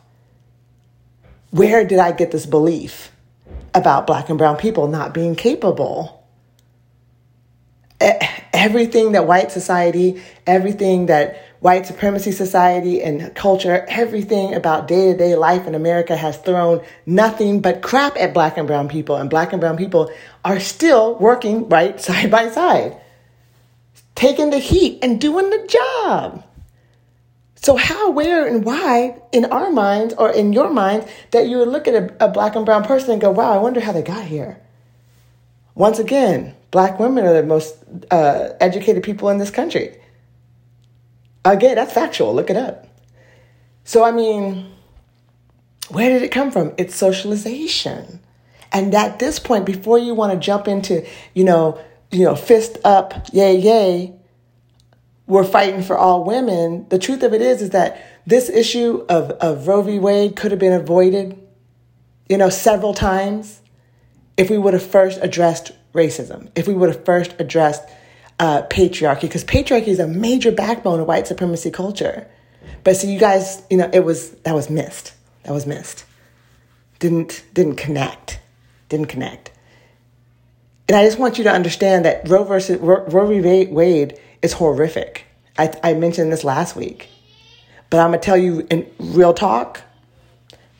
where 1.51 1.85
did 1.85 1.99
I 1.99 2.11
get 2.11 2.31
this 2.31 2.45
belief 2.45 3.11
about 3.73 4.07
black 4.07 4.29
and 4.29 4.37
brown 4.37 4.57
people 4.57 4.87
not 4.87 5.13
being 5.13 5.35
capable? 5.35 6.17
everything 8.57 9.13
that 9.13 9.27
white 9.27 9.51
society, 9.51 10.21
everything 10.45 11.07
that 11.07 11.41
white 11.59 11.85
supremacy 11.85 12.31
society 12.31 13.01
and 13.01 13.33
culture, 13.35 13.85
everything 13.87 14.53
about 14.53 14.87
day 14.87 15.11
to 15.11 15.17
day 15.17 15.35
life 15.35 15.65
in 15.65 15.75
America 15.75 16.15
has 16.15 16.37
thrown 16.37 16.83
nothing 17.05 17.61
but 17.61 17.81
crap 17.81 18.17
at 18.17 18.33
black 18.33 18.57
and 18.57 18.67
brown 18.67 18.87
people. 18.87 19.15
And 19.15 19.29
black 19.29 19.53
and 19.53 19.59
brown 19.59 19.77
people 19.77 20.11
are 20.45 20.59
still 20.59 21.15
working 21.15 21.69
right 21.69 21.99
side 22.07 22.29
by 22.29 22.49
side, 22.49 22.99
taking 24.15 24.49
the 24.49 24.59
heat 24.59 24.99
and 25.01 25.19
doing 25.19 25.49
the 25.49 25.67
job. 25.67 26.43
So, 27.55 27.75
how, 27.75 28.11
where, 28.11 28.47
and 28.47 28.63
why 28.63 29.19
in 29.31 29.45
our 29.45 29.71
minds 29.71 30.13
or 30.13 30.31
in 30.31 30.53
your 30.53 30.69
mind 30.69 31.07
that 31.31 31.47
you 31.47 31.57
would 31.57 31.67
look 31.67 31.87
at 31.87 31.95
a, 31.95 32.25
a 32.25 32.27
black 32.29 32.55
and 32.55 32.65
brown 32.65 32.83
person 32.83 33.11
and 33.11 33.19
go, 33.19 33.31
wow, 33.31 33.51
I 33.51 33.57
wonder 33.57 33.79
how 33.79 33.91
they 33.91 34.03
got 34.03 34.25
here? 34.25 34.61
Once 35.73 35.99
again, 35.99 36.55
black 36.71 36.99
women 36.99 37.25
are 37.25 37.33
the 37.33 37.43
most 37.43 37.75
uh, 38.11 38.49
educated 38.59 39.03
people 39.03 39.29
in 39.29 39.37
this 39.37 39.51
country. 39.51 39.97
Again, 41.53 41.75
that's 41.75 41.93
factual. 41.93 42.33
Look 42.33 42.49
it 42.49 42.57
up. 42.57 42.87
So, 43.83 44.03
I 44.03 44.11
mean, 44.11 44.71
where 45.89 46.09
did 46.09 46.21
it 46.21 46.31
come 46.31 46.51
from? 46.51 46.73
It's 46.77 46.95
socialization. 46.95 48.19
And 48.71 48.93
at 48.93 49.19
this 49.19 49.39
point, 49.39 49.65
before 49.65 49.97
you 49.97 50.13
want 50.13 50.33
to 50.33 50.39
jump 50.39 50.67
into, 50.67 51.07
you 51.33 51.43
know, 51.43 51.79
you 52.11 52.25
know, 52.25 52.35
fist 52.35 52.77
up, 52.83 53.27
yay, 53.31 53.57
yay, 53.57 54.13
we're 55.25 55.43
fighting 55.43 55.83
for 55.83 55.97
all 55.97 56.23
women. 56.23 56.87
The 56.89 56.99
truth 56.99 57.23
of 57.23 57.33
it 57.33 57.41
is, 57.41 57.61
is 57.61 57.69
that 57.71 58.01
this 58.25 58.49
issue 58.49 59.05
of, 59.09 59.31
of 59.31 59.67
Roe 59.67 59.81
v. 59.81 59.99
Wade 59.99 60.35
could 60.35 60.51
have 60.51 60.59
been 60.59 60.73
avoided, 60.73 61.37
you 62.29 62.37
know, 62.37 62.49
several 62.49 62.93
times 62.93 63.61
if 64.37 64.49
we 64.49 64.57
would 64.57 64.73
have 64.73 64.85
first 64.85 65.19
addressed 65.21 65.71
racism, 65.93 66.49
if 66.55 66.67
we 66.67 66.73
would 66.73 66.89
have 66.89 67.05
first 67.05 67.35
addressed 67.39 67.87
uh, 68.39 68.63
patriarchy, 68.63 69.21
because 69.21 69.43
patriarchy 69.43 69.87
is 69.87 69.99
a 69.99 70.07
major 70.07 70.51
backbone 70.51 70.99
of 70.99 71.07
white 71.07 71.27
supremacy 71.27 71.71
culture. 71.71 72.27
But 72.83 72.95
so 72.97 73.07
you 73.07 73.19
guys, 73.19 73.63
you 73.69 73.77
know, 73.77 73.89
it 73.93 74.01
was 74.01 74.31
that 74.43 74.55
was 74.55 74.69
missed. 74.69 75.13
That 75.43 75.53
was 75.53 75.65
missed. 75.65 76.05
Didn't 76.99 77.43
didn't 77.53 77.75
connect. 77.75 78.39
Didn't 78.89 79.07
connect. 79.07 79.51
And 80.87 80.95
I 80.95 81.03
just 81.03 81.19
want 81.19 81.37
you 81.37 81.43
to 81.43 81.51
understand 81.51 82.05
that 82.05 82.27
Roe 82.29 82.43
versus 82.43 82.79
Roe 82.79 83.27
v. 83.27 83.65
Wade 83.67 84.19
is 84.41 84.53
horrific. 84.53 85.25
I, 85.57 85.73
I 85.83 85.93
mentioned 85.95 86.31
this 86.31 86.43
last 86.43 86.75
week, 86.75 87.09
but 87.89 87.99
I'm 87.99 88.11
gonna 88.11 88.19
tell 88.19 88.37
you 88.37 88.65
in 88.69 88.89
real 88.99 89.33
talk. 89.33 89.81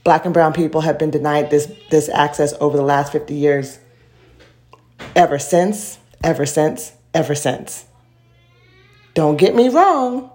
Black 0.04 0.24
and 0.24 0.34
brown 0.34 0.54
people 0.54 0.82
have 0.82 0.98
been 0.98 1.12
denied 1.12 1.50
this 1.50 1.70
this 1.89 2.08
access 2.08 2.54
over 2.62 2.78
the 2.78 2.84
last 2.84 3.12
50 3.12 3.34
years 3.34 3.80
ever 5.15 5.39
since, 5.39 6.00
ever 6.24 6.46
since, 6.46 6.93
ever 7.13 7.36
since. 7.36 7.86
Don't 9.13 9.38
get 9.38 9.56
me 9.56 9.70
wrong. 9.70 10.30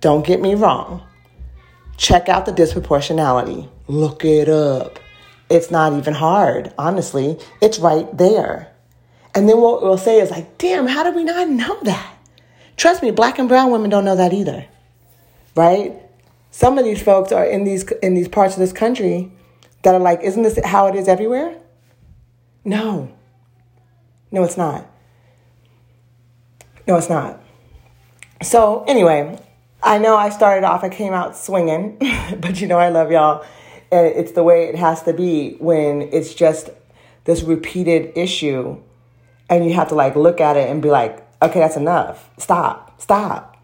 Don't 0.00 0.26
get 0.26 0.40
me 0.40 0.54
wrong. 0.54 1.02
Check 1.96 2.28
out 2.28 2.46
the 2.46 2.52
disproportionality. 2.52 3.68
Look 3.86 4.24
it 4.24 4.48
up. 4.48 4.98
It's 5.48 5.70
not 5.70 5.92
even 5.92 6.14
hard, 6.14 6.72
honestly. 6.78 7.38
It's 7.60 7.78
right 7.78 8.16
there. 8.16 8.72
And 9.34 9.48
then 9.48 9.60
what 9.60 9.82
we'll 9.82 9.98
say 9.98 10.20
is 10.20 10.30
like, 10.30 10.58
damn, 10.58 10.86
how 10.86 11.04
did 11.04 11.14
we 11.14 11.24
not 11.24 11.48
know 11.48 11.78
that? 11.82 12.16
Trust 12.76 13.02
me, 13.02 13.10
black 13.10 13.38
and 13.38 13.48
brown 13.48 13.70
women 13.70 13.90
don't 13.90 14.04
know 14.04 14.16
that 14.16 14.32
either. 14.32 14.66
Right? 15.54 15.94
Some 16.50 16.78
of 16.78 16.84
these 16.84 17.02
folks 17.02 17.32
are 17.32 17.44
in 17.44 17.64
these 17.64 17.84
in 18.02 18.14
these 18.14 18.28
parts 18.28 18.54
of 18.54 18.60
this 18.60 18.72
country 18.72 19.32
that 19.82 19.94
are 19.94 20.00
like, 20.00 20.22
isn't 20.22 20.42
this 20.42 20.58
how 20.64 20.86
it 20.86 20.94
is 20.94 21.08
everywhere? 21.08 21.56
No. 22.64 23.12
No, 24.30 24.44
it's 24.44 24.56
not. 24.56 24.86
No, 26.86 26.96
it's 26.96 27.08
not. 27.08 27.40
So, 28.42 28.84
anyway, 28.84 29.38
I 29.82 29.98
know 29.98 30.16
I 30.16 30.30
started 30.30 30.64
off, 30.64 30.82
I 30.82 30.88
came 30.88 31.12
out 31.12 31.36
swinging, 31.36 31.96
but 32.40 32.60
you 32.60 32.66
know, 32.66 32.78
I 32.78 32.88
love 32.88 33.10
y'all. 33.10 33.44
It's 33.90 34.32
the 34.32 34.42
way 34.42 34.68
it 34.68 34.74
has 34.74 35.02
to 35.02 35.12
be 35.12 35.56
when 35.58 36.02
it's 36.12 36.34
just 36.34 36.70
this 37.24 37.42
repeated 37.42 38.16
issue 38.16 38.80
and 39.50 39.66
you 39.66 39.74
have 39.74 39.88
to 39.88 39.94
like 39.94 40.16
look 40.16 40.40
at 40.40 40.56
it 40.56 40.70
and 40.70 40.80
be 40.80 40.90
like, 40.90 41.26
okay, 41.42 41.60
that's 41.60 41.76
enough. 41.76 42.30
Stop, 42.38 43.00
stop. 43.00 43.56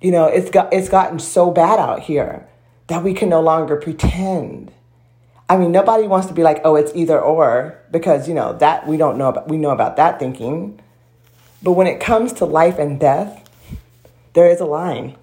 You 0.00 0.10
know, 0.10 0.26
it's 0.26 0.50
got 0.50 0.72
it's 0.74 0.90
gotten 0.90 1.18
so 1.18 1.50
bad 1.50 1.78
out 1.78 2.00
here 2.00 2.46
that 2.88 3.02
we 3.02 3.14
can 3.14 3.28
no 3.28 3.40
longer 3.40 3.76
pretend. 3.76 4.72
I 5.48 5.56
mean, 5.56 5.72
nobody 5.72 6.06
wants 6.06 6.26
to 6.26 6.34
be 6.34 6.42
like, 6.42 6.60
oh, 6.64 6.74
it's 6.74 6.92
either 6.94 7.20
or, 7.20 7.78
because, 7.90 8.28
you 8.28 8.34
know, 8.34 8.56
that 8.58 8.86
we 8.86 8.96
don't 8.96 9.16
know 9.16 9.28
about, 9.28 9.48
we 9.48 9.58
know 9.58 9.70
about 9.70 9.96
that 9.96 10.18
thinking. 10.18 10.80
But 11.62 11.72
when 11.72 11.86
it 11.86 12.00
comes 12.00 12.32
to 12.34 12.44
life 12.44 12.78
and 12.78 13.00
death, 13.00 13.48
there 14.34 14.48
is 14.48 14.60
a 14.60 14.66
line. 14.66 15.16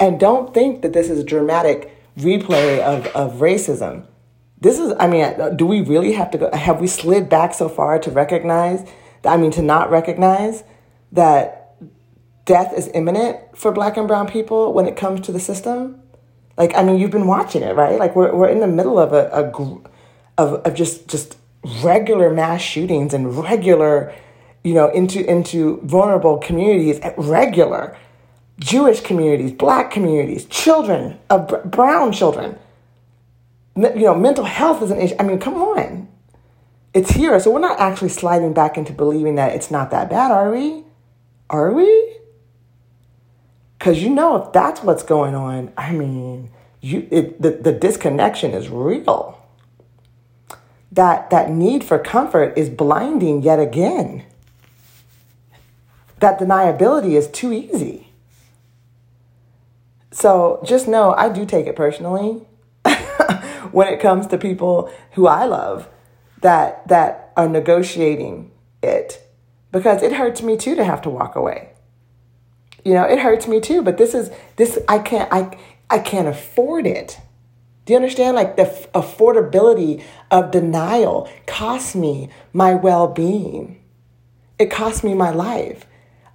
And 0.00 0.18
don't 0.18 0.52
think 0.52 0.82
that 0.82 0.92
this 0.92 1.08
is 1.08 1.20
a 1.20 1.24
dramatic 1.24 1.96
replay 2.18 2.80
of, 2.80 3.06
of 3.08 3.34
racism. 3.40 4.06
this 4.60 4.78
is, 4.78 4.92
I 4.98 5.06
mean, 5.06 5.24
uh, 5.24 5.50
do 5.50 5.66
we 5.66 5.80
really 5.80 6.12
have 6.12 6.30
to 6.32 6.38
go? 6.38 6.50
Have 6.52 6.80
we 6.80 6.86
slid 6.86 7.28
back 7.28 7.54
so 7.54 7.68
far 7.68 7.98
to 7.98 8.10
recognize, 8.10 8.88
I 9.24 9.36
mean, 9.36 9.50
to 9.52 9.62
not 9.62 9.90
recognize 9.90 10.64
that 11.12 11.76
death 12.44 12.72
is 12.76 12.90
imminent 12.94 13.38
for 13.56 13.72
black 13.72 13.96
and 13.96 14.06
brown 14.08 14.28
people 14.28 14.72
when 14.72 14.86
it 14.86 14.96
comes 14.96 15.20
to 15.22 15.32
the 15.32 15.40
system? 15.40 16.02
Like, 16.56 16.74
I 16.76 16.82
mean, 16.82 16.98
you've 16.98 17.10
been 17.10 17.26
watching 17.26 17.62
it, 17.62 17.74
right? 17.74 17.98
Like, 17.98 18.14
we're, 18.14 18.34
we're 18.34 18.48
in 18.48 18.60
the 18.60 18.66
middle 18.66 18.98
of 18.98 19.12
a, 19.12 19.28
a 19.32 19.50
of, 20.38 20.54
of 20.64 20.74
just, 20.74 21.08
just 21.08 21.36
regular 21.82 22.32
mass 22.32 22.60
shootings 22.60 23.14
and 23.14 23.36
regular, 23.38 24.14
you 24.64 24.74
know, 24.74 24.88
into, 24.90 25.28
into 25.28 25.80
vulnerable 25.84 26.38
communities 26.38 26.98
at 27.00 27.14
regular 27.16 27.96
Jewish 28.58 29.00
communities, 29.00 29.52
black 29.52 29.90
communities, 29.90 30.44
children, 30.46 31.18
uh, 31.30 31.46
of 31.48 31.70
brown 31.70 32.12
children 32.12 32.58
you 33.76 34.04
know, 34.04 34.14
mental 34.14 34.44
health 34.44 34.82
is 34.82 34.90
an 34.90 35.00
issue. 35.00 35.16
I 35.18 35.22
mean, 35.22 35.38
come 35.38 35.54
on. 35.54 36.08
It's 36.94 37.10
here. 37.10 37.38
So 37.40 37.50
we're 37.50 37.60
not 37.60 37.80
actually 37.80 38.10
sliding 38.10 38.52
back 38.52 38.76
into 38.76 38.92
believing 38.92 39.36
that 39.36 39.54
it's 39.54 39.70
not 39.70 39.90
that 39.90 40.10
bad, 40.10 40.30
are 40.30 40.50
we? 40.50 40.84
Are 41.48 41.72
we? 41.72 42.18
Because 43.78 44.02
you 44.02 44.10
know, 44.10 44.36
if 44.36 44.52
that's 44.52 44.82
what's 44.82 45.02
going 45.02 45.34
on, 45.34 45.72
I 45.76 45.92
mean, 45.92 46.50
you 46.80 47.08
it, 47.10 47.40
the, 47.40 47.50
the 47.52 47.72
disconnection 47.72 48.52
is 48.52 48.68
real. 48.68 49.38
That, 50.92 51.30
that 51.30 51.50
need 51.50 51.82
for 51.84 51.98
comfort 51.98 52.52
is 52.58 52.68
blinding 52.68 53.42
yet 53.42 53.58
again. 53.58 54.24
That 56.22 56.38
deniability 56.38 57.14
is 57.18 57.26
too 57.26 57.52
easy. 57.52 58.12
So 60.12 60.62
just 60.64 60.86
know 60.86 61.12
I 61.14 61.28
do 61.28 61.44
take 61.44 61.66
it 61.66 61.74
personally 61.74 62.46
when 63.72 63.88
it 63.88 63.98
comes 63.98 64.28
to 64.28 64.38
people 64.38 64.88
who 65.14 65.26
I 65.26 65.46
love 65.46 65.88
that 66.40 66.86
that 66.86 67.32
are 67.36 67.48
negotiating 67.48 68.52
it 68.84 69.20
because 69.72 70.00
it 70.00 70.12
hurts 70.12 70.42
me 70.42 70.56
too 70.56 70.76
to 70.76 70.84
have 70.84 71.02
to 71.02 71.10
walk 71.10 71.34
away. 71.34 71.70
You 72.84 72.94
know, 72.94 73.02
it 73.02 73.18
hurts 73.18 73.48
me 73.48 73.58
too, 73.58 73.82
but 73.82 73.98
this 73.98 74.14
is 74.14 74.30
this 74.54 74.78
I 74.88 75.00
can't 75.00 75.28
I 75.32 75.58
I 75.90 75.98
can't 75.98 76.28
afford 76.28 76.86
it. 76.86 77.18
Do 77.84 77.94
you 77.94 77.96
understand? 77.96 78.36
Like 78.36 78.54
the 78.54 78.70
f- 78.70 78.92
affordability 78.92 80.04
of 80.30 80.52
denial 80.52 81.28
costs 81.48 81.96
me 81.96 82.28
my 82.52 82.74
well-being. 82.74 83.82
It 84.60 84.70
costs 84.70 85.02
me 85.02 85.14
my 85.14 85.30
life. 85.30 85.84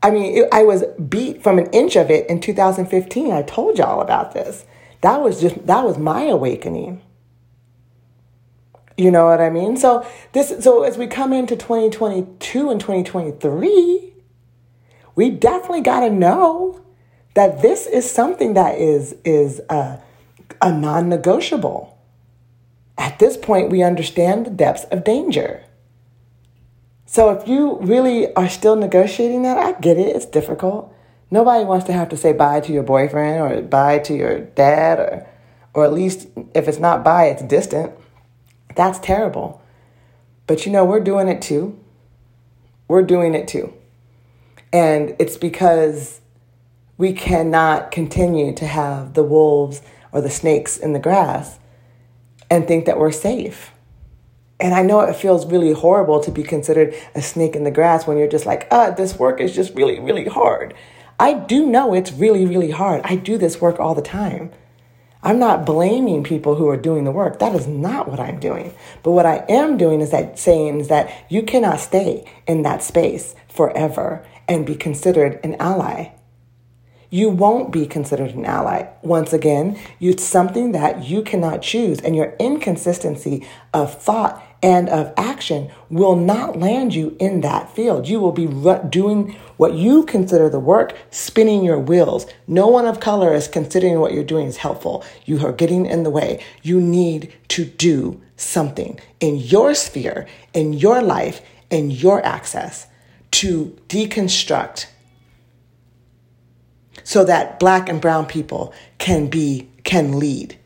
I 0.08 0.10
mean, 0.10 0.38
it, 0.38 0.50
I 0.54 0.64
was 0.64 0.86
beat 1.10 1.44
from 1.44 1.60
an 1.60 1.70
inch 1.72 1.98
of 1.98 2.10
it 2.10 2.30
in 2.30 2.40
2015. 2.40 3.30
I 3.30 3.42
told 3.42 3.78
y'all 3.78 4.00
about 4.00 4.34
this. 4.34 4.66
That 5.02 5.22
was 5.22 5.42
just 5.42 5.68
that 5.68 5.84
was 5.84 5.98
my 5.98 6.24
awakening. 6.24 7.02
You 8.96 9.12
know 9.12 9.26
what 9.26 9.42
I 9.42 9.50
mean? 9.50 9.76
So 9.76 10.08
this 10.32 10.64
so 10.64 10.84
as 10.84 10.98
we 10.98 11.08
come 11.08 11.34
into 11.34 11.58
2022 11.58 12.70
and 12.70 12.80
2023, 12.80 14.14
we 15.16 15.30
definitely 15.30 15.82
got 15.82 16.00
to 16.00 16.10
know 16.10 16.82
that 17.34 17.62
this 17.62 17.86
is 17.86 18.10
something 18.10 18.54
that 18.54 18.80
is 18.80 19.14
is 19.26 19.60
a, 19.70 20.00
a 20.62 20.72
non-negotiable. 20.72 22.00
At 22.98 23.20
this 23.20 23.36
point, 23.36 23.72
we 23.72 23.84
understand 23.84 24.46
the 24.46 24.52
depths 24.52 24.86
of 24.86 25.04
danger. 25.04 25.66
So 27.18 27.32
if 27.32 27.48
you 27.48 27.80
really 27.80 28.32
are 28.36 28.48
still 28.48 28.76
negotiating 28.76 29.42
that, 29.42 29.58
I 29.58 29.72
get 29.80 29.98
it. 29.98 30.16
It's 30.16 30.28
difficult. 30.28 30.94
Nobody 31.32 31.66
wants 31.66 31.88
to 31.88 31.92
have 31.92 32.10
to 32.10 32.16
say 32.16 32.32
bye 32.32 32.60
to 32.60 32.72
your 32.72 32.84
boyfriend 32.84 33.42
or 33.42 33.60
bye 33.64 33.98
to 33.98 34.16
your 34.16 34.42
dad 34.42 35.00
or 35.00 35.28
or 35.74 35.84
at 35.84 35.94
least 35.94 36.28
if 36.54 36.68
it's 36.68 36.78
not 36.78 37.04
bye, 37.04 37.26
it's 37.26 37.42
distant. 37.42 37.92
That's 38.76 39.00
terrible. 39.00 39.64
But 40.46 40.68
you 40.68 40.72
know, 40.72 40.86
we're 40.86 41.00
doing 41.00 41.28
it 41.28 41.42
too. 41.42 41.80
We're 42.88 43.02
doing 43.02 43.34
it 43.34 43.48
too. 43.48 43.74
And 44.72 45.16
it's 45.18 45.38
because 45.38 46.22
we 47.00 47.14
cannot 47.14 47.90
continue 47.90 48.54
to 48.54 48.68
have 48.68 49.16
the 49.16 49.24
wolves 49.24 49.82
or 50.12 50.22
the 50.22 50.30
snakes 50.30 50.78
in 50.78 50.94
the 50.94 51.00
grass 51.00 51.58
and 52.48 52.68
think 52.68 52.86
that 52.86 53.00
we're 53.00 53.12
safe. 53.12 53.72
And 54.60 54.74
I 54.74 54.82
know 54.82 55.02
it 55.02 55.16
feels 55.16 55.46
really 55.46 55.72
horrible 55.72 56.20
to 56.22 56.32
be 56.32 56.44
considered 56.44 56.96
a 57.14 57.22
snake 57.22 57.56
in 57.56 57.64
the 57.64 57.72
grass 57.72 58.08
when 58.08 58.18
you're 58.18 58.28
just 58.28 58.46
like, 58.46 58.68
uh, 58.72 58.92
this 58.92 59.20
work 59.20 59.40
is 59.40 59.54
just 59.54 59.76
really, 59.76 60.00
really 60.00 60.26
hard. 60.26 60.74
I 61.20 61.34
do 61.34 61.66
know 61.66 61.94
it's 61.94 62.12
really, 62.12 62.46
really 62.46 62.72
hard. 62.72 63.02
I 63.04 63.16
do 63.16 63.38
this 63.38 63.62
work 63.62 63.80
all 63.80 63.96
the 63.96 64.02
time. 64.02 64.52
I'm 65.24 65.40
not 65.40 65.66
blaming 65.66 66.24
people 66.24 66.56
who 66.56 66.70
are 66.70 66.78
doing 66.78 67.04
the 67.04 67.12
work. 67.12 67.40
That 67.40 67.56
is 67.56 67.68
not 67.68 68.08
what 68.08 68.20
I'm 68.20 68.40
doing. 68.40 68.74
But 69.04 69.12
what 69.12 69.26
I 69.26 69.46
am 69.50 69.78
doing 69.78 70.02
is 70.02 70.12
that 70.12 70.40
saying 70.40 70.80
is 70.80 70.88
that 70.88 71.26
you 71.30 71.44
cannot 71.44 71.80
stay 71.80 72.24
in 72.48 72.62
that 72.64 72.84
space 72.84 73.36
forever 73.48 74.26
and 74.48 74.66
be 74.66 74.76
considered 74.76 75.40
an 75.44 75.56
ally. 75.60 76.12
You 77.10 77.30
won't 77.30 77.72
be 77.72 77.88
considered 77.88 78.32
an 78.32 78.46
ally. 78.46 78.88
Once 79.02 79.34
again, 79.34 79.80
it's 80.00 80.24
something 80.24 80.72
that 80.74 81.06
you 81.06 81.22
cannot 81.22 81.62
choose, 81.62 82.00
and 82.00 82.16
your 82.16 82.36
inconsistency 82.38 83.48
of 83.74 84.00
thought 84.00 84.44
and 84.62 84.90
of 84.90 85.14
action 85.18 85.70
will 85.90 86.16
not 86.16 86.58
land 86.58 86.94
you 86.94 87.16
in 87.20 87.42
that 87.42 87.74
field. 87.76 88.08
You 88.08 88.20
will 88.20 88.32
be 88.32 88.48
doing 88.90 89.36
what 89.58 89.74
you 89.74 90.04
consider 90.04 90.50
the 90.50 90.60
work, 90.60 90.96
spinning 91.12 91.64
your 91.64 91.80
wheels. 91.80 92.26
No 92.48 92.68
one 92.68 92.86
of 92.86 93.00
color 93.00 93.34
is 93.34 93.48
considering 93.48 94.00
what 94.00 94.14
you're 94.14 94.24
doing 94.24 94.48
is 94.48 94.58
helpful. 94.58 95.04
You 95.26 95.46
are 95.46 95.52
getting 95.52 95.86
in 95.86 96.04
the 96.04 96.10
way. 96.10 96.44
You 96.64 96.82
need 96.82 97.34
to 97.50 97.66
do 97.66 98.22
something 98.36 99.00
in 99.20 99.38
your 99.38 99.74
sphere, 99.74 100.28
in 100.54 100.74
your 100.74 101.02
life, 101.02 101.42
in 101.70 101.92
your 101.92 102.26
access 102.26 102.88
to 103.32 103.78
deconstruct 103.88 104.88
so 107.04 107.24
that 107.24 107.60
black 107.60 107.90
and 107.90 108.02
brown 108.02 108.26
people 108.26 108.74
can 108.98 109.28
be 109.28 109.70
can 109.84 110.20
lead. 110.20 110.58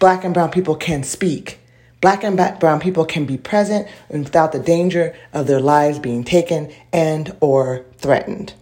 Black 0.00 0.24
and 0.24 0.34
brown 0.34 0.50
people 0.50 0.74
can 0.74 1.02
speak 1.04 1.60
Black 2.04 2.22
and 2.22 2.36
brown 2.60 2.80
people 2.80 3.06
can 3.06 3.24
be 3.24 3.38
present 3.38 3.88
without 4.10 4.52
the 4.52 4.58
danger 4.58 5.16
of 5.32 5.46
their 5.46 5.58
lives 5.58 5.98
being 5.98 6.22
taken 6.22 6.70
and 6.92 7.34
or 7.40 7.86
threatened. 7.96 8.52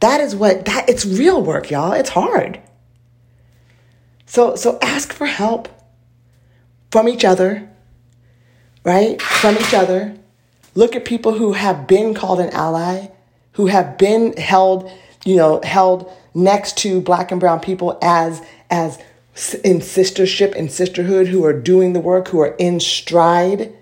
That 0.00 0.20
is 0.20 0.34
what 0.34 0.64
that 0.64 0.88
it's 0.88 1.06
real 1.06 1.40
work, 1.40 1.70
y'all. 1.70 1.92
It's 1.92 2.10
hard. 2.10 2.60
So 4.26 4.56
so 4.56 4.80
ask 4.82 5.12
for 5.12 5.26
help 5.26 5.68
from 6.90 7.08
each 7.08 7.24
other, 7.24 7.70
right? 8.82 9.22
From 9.22 9.54
each 9.54 9.72
other. 9.72 10.16
Look 10.74 10.96
at 10.96 11.04
people 11.04 11.34
who 11.34 11.52
have 11.52 11.86
been 11.86 12.14
called 12.14 12.40
an 12.40 12.50
ally, 12.50 13.10
who 13.52 13.66
have 13.68 13.96
been 13.96 14.36
held, 14.36 14.90
you 15.24 15.36
know, 15.36 15.60
held 15.62 16.10
next 16.34 16.78
to 16.78 17.00
black 17.00 17.30
and 17.30 17.38
brown 17.38 17.60
people 17.60 17.96
as 18.02 18.42
as 18.70 18.98
in 19.64 19.78
sistership 19.78 20.54
and 20.54 20.70
sisterhood 20.70 21.28
who 21.28 21.44
are 21.44 21.58
doing 21.58 21.92
the 21.92 22.00
work, 22.00 22.28
who 22.28 22.40
are 22.40 22.54
in 22.58 22.80
stride. 22.80 23.74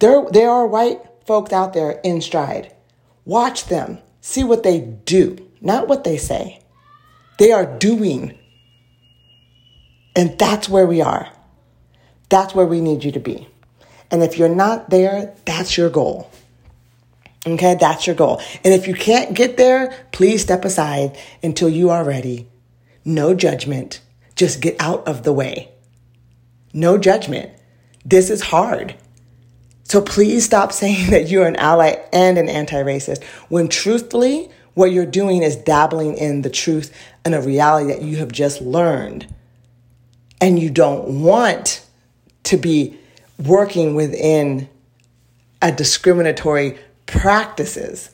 There, 0.00 0.26
there 0.30 0.50
are 0.50 0.66
white 0.66 1.00
folks 1.26 1.52
out 1.52 1.72
there 1.72 2.00
in 2.04 2.20
stride. 2.20 2.74
Watch 3.24 3.66
them, 3.66 3.98
see 4.20 4.44
what 4.44 4.62
they 4.62 4.80
do, 4.80 5.48
not 5.60 5.88
what 5.88 6.04
they 6.04 6.16
say. 6.16 6.60
They 7.38 7.52
are 7.52 7.78
doing. 7.78 8.38
And 10.14 10.38
that's 10.38 10.68
where 10.68 10.86
we 10.86 11.00
are. 11.00 11.30
That's 12.28 12.54
where 12.54 12.66
we 12.66 12.80
need 12.80 13.04
you 13.04 13.12
to 13.12 13.20
be. 13.20 13.48
And 14.10 14.22
if 14.22 14.38
you're 14.38 14.48
not 14.48 14.90
there, 14.90 15.34
that's 15.44 15.76
your 15.76 15.90
goal. 15.90 16.30
Okay, 17.46 17.76
that's 17.76 18.06
your 18.06 18.16
goal. 18.16 18.42
And 18.64 18.74
if 18.74 18.88
you 18.88 18.94
can't 18.94 19.34
get 19.34 19.56
there, 19.56 19.94
please 20.12 20.42
step 20.42 20.64
aside 20.64 21.16
until 21.42 21.68
you 21.68 21.88
are 21.90 22.04
ready. 22.04 22.46
No 23.04 23.32
judgment 23.34 24.00
just 24.38 24.60
get 24.60 24.76
out 24.80 25.06
of 25.06 25.24
the 25.24 25.32
way. 25.32 25.68
No 26.72 26.96
judgment. 26.96 27.50
This 28.04 28.30
is 28.30 28.40
hard. 28.40 28.94
So 29.82 30.00
please 30.00 30.44
stop 30.44 30.72
saying 30.82 31.10
that 31.10 31.28
you're 31.28 31.46
an 31.46 31.56
ally 31.56 31.96
and 32.12 32.38
an 32.38 32.48
anti 32.48 32.82
racist 32.82 33.22
when 33.50 33.68
truthfully, 33.68 34.48
what 34.74 34.92
you're 34.92 35.06
doing 35.06 35.42
is 35.42 35.56
dabbling 35.56 36.16
in 36.16 36.42
the 36.42 36.50
truth 36.50 36.96
and 37.24 37.34
a 37.34 37.42
reality 37.42 37.92
that 37.92 38.02
you 38.02 38.18
have 38.18 38.30
just 38.30 38.62
learned. 38.62 39.26
And 40.40 40.56
you 40.56 40.70
don't 40.70 41.20
want 41.22 41.84
to 42.44 42.56
be 42.56 42.96
working 43.44 43.96
within 43.96 44.68
a 45.60 45.72
discriminatory 45.72 46.78
practices, 47.06 48.10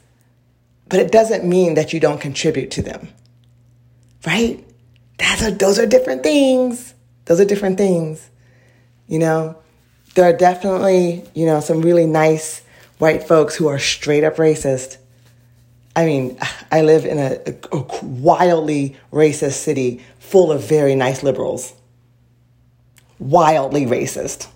but 0.89 1.01
it 1.01 1.13
doesn't 1.13 1.45
mean 1.45 1.75
that 1.75 1.93
you 1.93 2.01
don't 2.01 2.21
contribute 2.21 2.71
to 2.71 2.83
them, 2.83 3.09
right? 4.27 4.64
That's 5.19 5.43
a, 5.43 5.51
those 5.51 5.79
are 5.79 5.87
different 5.87 6.23
things. 6.23 6.95
Those 7.27 7.41
are 7.41 7.45
different 7.45 7.79
things. 7.79 8.29
You 9.09 9.19
know, 9.19 9.57
there 10.15 10.25
are 10.29 10.37
definitely, 10.37 11.25
you 11.35 11.47
know, 11.47 11.61
some 11.61 11.83
really 11.83 12.07
nice 12.07 12.63
white 12.99 13.27
folks 13.27 13.57
who 13.57 13.67
are 13.69 13.79
straight 13.79 14.25
up 14.25 14.37
racist. 14.37 14.99
I 15.97 16.07
mean, 16.07 16.39
I 16.73 16.83
live 16.83 17.05
in 17.05 17.19
a, 17.19 17.39
a, 17.47 17.77
a 17.77 18.05
wildly 18.05 18.97
racist 19.13 19.55
city 19.55 20.03
full 20.19 20.51
of 20.53 20.69
very 20.69 20.95
nice 20.95 21.23
liberals. 21.23 21.73
wildly 23.19 23.87
racist. 23.87 24.49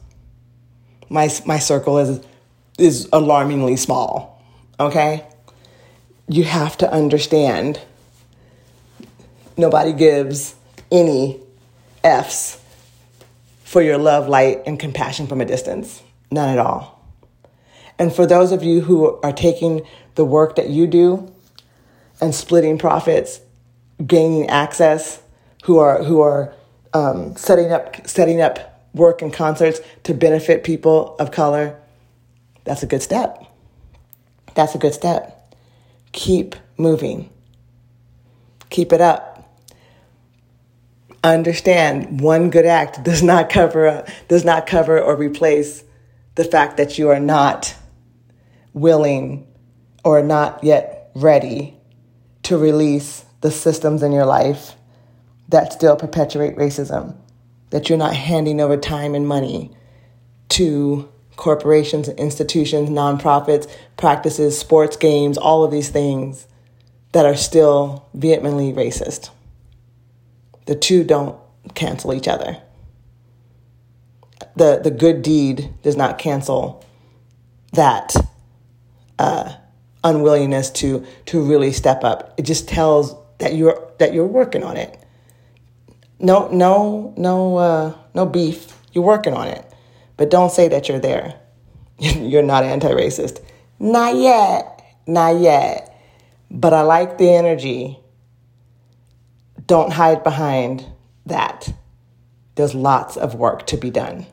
My 1.08 1.30
my 1.46 1.58
circle 1.58 1.98
is 1.98 2.20
is 2.78 3.08
alarmingly 3.12 3.76
small. 3.76 4.42
Okay? 4.78 5.24
You 6.28 6.44
have 6.44 6.76
to 6.78 6.92
understand 6.92 7.80
nobody 9.58 9.92
gives 9.92 10.54
any 10.90 11.40
F's 12.02 12.58
for 13.64 13.82
your 13.82 13.98
love, 13.98 14.28
light, 14.28 14.62
and 14.64 14.78
compassion 14.80 15.26
from 15.26 15.40
a 15.40 15.44
distance. 15.44 16.02
None 16.30 16.48
at 16.48 16.58
all. 16.58 17.04
And 17.98 18.14
for 18.14 18.26
those 18.26 18.52
of 18.52 18.62
you 18.62 18.80
who 18.80 19.20
are 19.20 19.32
taking 19.32 19.82
the 20.14 20.24
work 20.24 20.56
that 20.56 20.70
you 20.70 20.86
do 20.86 21.32
and 22.20 22.34
splitting 22.34 22.78
profits, 22.78 23.40
gaining 24.06 24.48
access, 24.48 25.20
who 25.64 25.78
are 25.78 26.02
who 26.04 26.20
are 26.20 26.54
um, 26.94 27.36
setting 27.36 27.72
up 27.72 28.06
setting 28.06 28.40
up 28.40 28.86
work 28.94 29.20
and 29.20 29.32
concerts 29.32 29.80
to 30.04 30.14
benefit 30.14 30.64
people 30.64 31.16
of 31.18 31.30
color, 31.30 31.78
that's 32.64 32.82
a 32.82 32.86
good 32.86 33.02
step. 33.02 33.44
That's 34.54 34.74
a 34.74 34.78
good 34.78 34.94
step. 34.94 35.54
Keep 36.12 36.56
moving. 36.76 37.30
Keep 38.70 38.92
it 38.92 39.00
up. 39.00 39.27
Understand 41.24 42.20
one 42.20 42.50
good 42.50 42.66
act 42.66 43.02
does 43.02 43.22
not 43.22 43.50
cover 43.50 43.86
up, 43.88 44.08
does 44.28 44.44
not 44.44 44.66
cover 44.66 45.00
or 45.00 45.16
replace 45.16 45.82
the 46.36 46.44
fact 46.44 46.76
that 46.76 46.98
you 46.98 47.08
are 47.08 47.20
not 47.20 47.74
willing 48.72 49.46
or 50.04 50.22
not 50.22 50.62
yet 50.62 51.10
ready 51.14 51.76
to 52.44 52.56
release 52.56 53.24
the 53.40 53.50
systems 53.50 54.02
in 54.02 54.12
your 54.12 54.24
life 54.24 54.74
that 55.48 55.72
still 55.72 55.96
perpetuate 55.96 56.56
racism, 56.56 57.16
that 57.70 57.88
you're 57.88 57.98
not 57.98 58.14
handing 58.14 58.60
over 58.60 58.76
time 58.76 59.14
and 59.14 59.26
money 59.26 59.70
to 60.48 61.08
corporations 61.36 62.08
and 62.08 62.18
institutions, 62.18 62.90
nonprofits, 62.90 63.70
practices, 63.96 64.58
sports 64.58 64.96
games, 64.96 65.38
all 65.38 65.64
of 65.64 65.70
these 65.70 65.88
things 65.88 66.46
that 67.12 67.24
are 67.24 67.36
still 67.36 68.06
vehemently 68.14 68.72
racist. 68.72 69.30
The 70.68 70.74
two 70.74 71.02
don't 71.02 71.40
cancel 71.74 72.12
each 72.12 72.28
other. 72.28 72.58
The, 74.54 74.78
the 74.84 74.90
good 74.90 75.22
deed 75.22 75.72
does 75.82 75.96
not 75.96 76.18
cancel 76.18 76.84
that 77.72 78.14
uh, 79.18 79.54
unwillingness 80.04 80.68
to 80.72 81.06
to 81.24 81.42
really 81.42 81.72
step 81.72 82.04
up. 82.04 82.34
It 82.36 82.42
just 82.42 82.68
tells 82.68 83.16
that 83.38 83.54
you're 83.54 83.90
that 83.96 84.12
you're 84.12 84.26
working 84.26 84.62
on 84.62 84.76
it. 84.76 85.02
No, 86.18 86.48
no, 86.48 87.14
no, 87.16 87.56
uh, 87.56 87.94
no 88.12 88.26
beef. 88.26 88.78
You're 88.92 89.04
working 89.04 89.32
on 89.32 89.48
it, 89.48 89.64
but 90.18 90.28
don't 90.28 90.52
say 90.52 90.68
that 90.68 90.86
you're 90.86 91.00
there. 91.00 91.40
you're 91.98 92.42
not 92.42 92.64
anti-racist. 92.64 93.42
Not 93.78 94.16
yet. 94.16 94.84
Not 95.06 95.40
yet. 95.40 95.98
But 96.50 96.74
I 96.74 96.82
like 96.82 97.16
the 97.16 97.32
energy. 97.32 97.98
Don't 99.68 99.92
hide 99.92 100.24
behind 100.24 100.86
that. 101.26 101.72
There's 102.54 102.74
lots 102.74 103.18
of 103.18 103.34
work 103.34 103.66
to 103.68 103.76
be 103.76 103.90
done. 103.90 104.26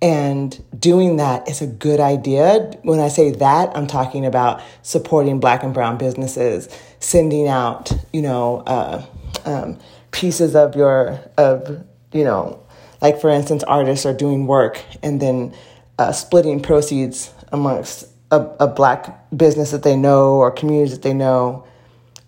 And 0.00 0.64
doing 0.78 1.16
that 1.16 1.48
is 1.48 1.60
a 1.60 1.66
good 1.66 1.98
idea. 1.98 2.70
When 2.82 3.00
I 3.00 3.08
say 3.08 3.32
that, 3.32 3.76
I'm 3.76 3.88
talking 3.88 4.24
about 4.24 4.62
supporting 4.82 5.40
black 5.40 5.64
and 5.64 5.74
brown 5.74 5.98
businesses, 5.98 6.68
sending 7.00 7.48
out, 7.48 7.92
you 8.12 8.22
know, 8.22 8.62
uh, 8.64 9.04
um, 9.44 9.78
pieces 10.12 10.54
of 10.54 10.76
your, 10.76 11.18
of, 11.36 11.84
you 12.12 12.22
know, 12.22 12.62
like 13.02 13.20
for 13.20 13.28
instance, 13.28 13.64
artists 13.64 14.06
are 14.06 14.14
doing 14.14 14.46
work 14.46 14.80
and 15.02 15.20
then 15.20 15.52
uh, 15.98 16.12
splitting 16.12 16.62
proceeds 16.62 17.34
amongst 17.50 18.06
a, 18.30 18.36
a 18.60 18.68
black 18.68 19.28
business 19.36 19.72
that 19.72 19.82
they 19.82 19.96
know 19.96 20.34
or 20.34 20.52
communities 20.52 20.92
that 20.92 21.02
they 21.02 21.12
know 21.12 21.66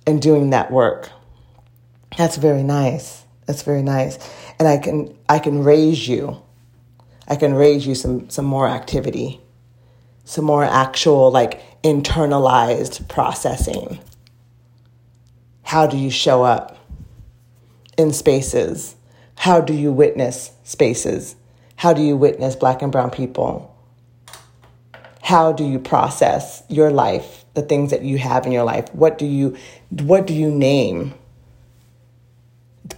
and 0.09 0.21
doing 0.21 0.51
that 0.51 0.73
work. 0.73 1.09
That's 2.17 2.37
very 2.37 2.63
nice. 2.63 3.25
That's 3.47 3.63
very 3.63 3.83
nice. 3.83 4.19
And 4.59 4.69
I 4.69 4.79
can, 4.79 5.17
I 5.29 5.39
can 5.39 5.65
raise 5.65 6.07
you 6.07 6.43
I 7.31 7.37
can 7.37 7.55
raise 7.55 7.87
you 7.87 7.95
some 7.95 8.29
some 8.29 8.45
more 8.45 8.69
activity, 8.69 9.41
some 10.25 10.45
more 10.45 10.65
actual 10.65 11.31
like 11.31 11.63
internalized 11.83 13.07
processing. 13.09 14.01
How 15.63 15.87
do 15.87 15.97
you 15.97 16.11
show 16.11 16.43
up 16.43 16.77
in 17.97 18.13
spaces? 18.13 18.97
How 19.37 19.61
do 19.61 19.73
you 19.73 19.93
witness 19.93 20.51
spaces? 20.65 21.37
How 21.77 21.93
do 21.93 22.03
you 22.03 22.17
witness 22.17 22.57
black 22.57 22.83
and 22.83 22.91
brown 22.91 23.11
people? 23.11 23.69
How 25.23 25.53
do 25.53 25.65
you 25.65 25.79
process 25.79 26.65
your 26.69 26.91
life, 26.91 27.45
the 27.55 27.63
things 27.63 27.93
that 27.93 28.03
you 28.03 28.19
have 28.19 28.45
in 28.45 28.51
your 28.51 28.65
life? 28.65 28.93
What 28.93 29.19
do 29.19 29.25
you 29.25 29.57
what 29.91 30.27
do 30.27 30.35
you 30.35 30.51
name? 30.51 31.15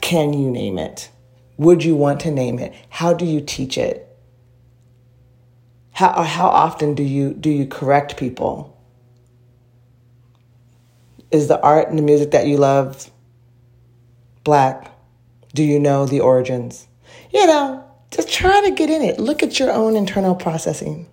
Can 0.01 0.33
you 0.33 0.51
name 0.51 0.79
it? 0.79 1.11
Would 1.57 1.85
you 1.85 1.95
want 1.95 2.21
to 2.21 2.31
name 2.31 2.59
it? 2.59 2.75
How 2.89 3.13
do 3.13 3.25
you 3.25 3.41
teach 3.41 3.79
it? 3.79 4.09
How, 5.93 6.23
how 6.23 6.49
often 6.49 6.95
do 6.95 7.03
you, 7.03 7.35
do 7.35 7.51
you 7.51 7.67
correct 7.67 8.17
people? 8.17 8.77
Is 11.31 11.49
the 11.49 11.61
art 11.61 11.89
and 11.89 11.99
the 11.99 12.03
music 12.03 12.31
that 12.33 12.47
you 12.47 12.57
love 12.57 13.11
black? 14.45 14.91
Do 15.55 15.63
you 15.63 15.79
know 15.79 16.07
the 16.07 16.21
origins? 16.21 16.89
You 17.31 17.47
know, 17.47 17.85
just 18.11 18.31
try 18.31 18.63
to 18.63 18.71
get 18.71 18.91
in 18.91 19.03
it. 19.03 19.19
Look 19.19 19.43
at 19.43 19.59
your 19.59 19.71
own 19.71 19.97
internal 19.97 20.35
processing. 20.35 21.09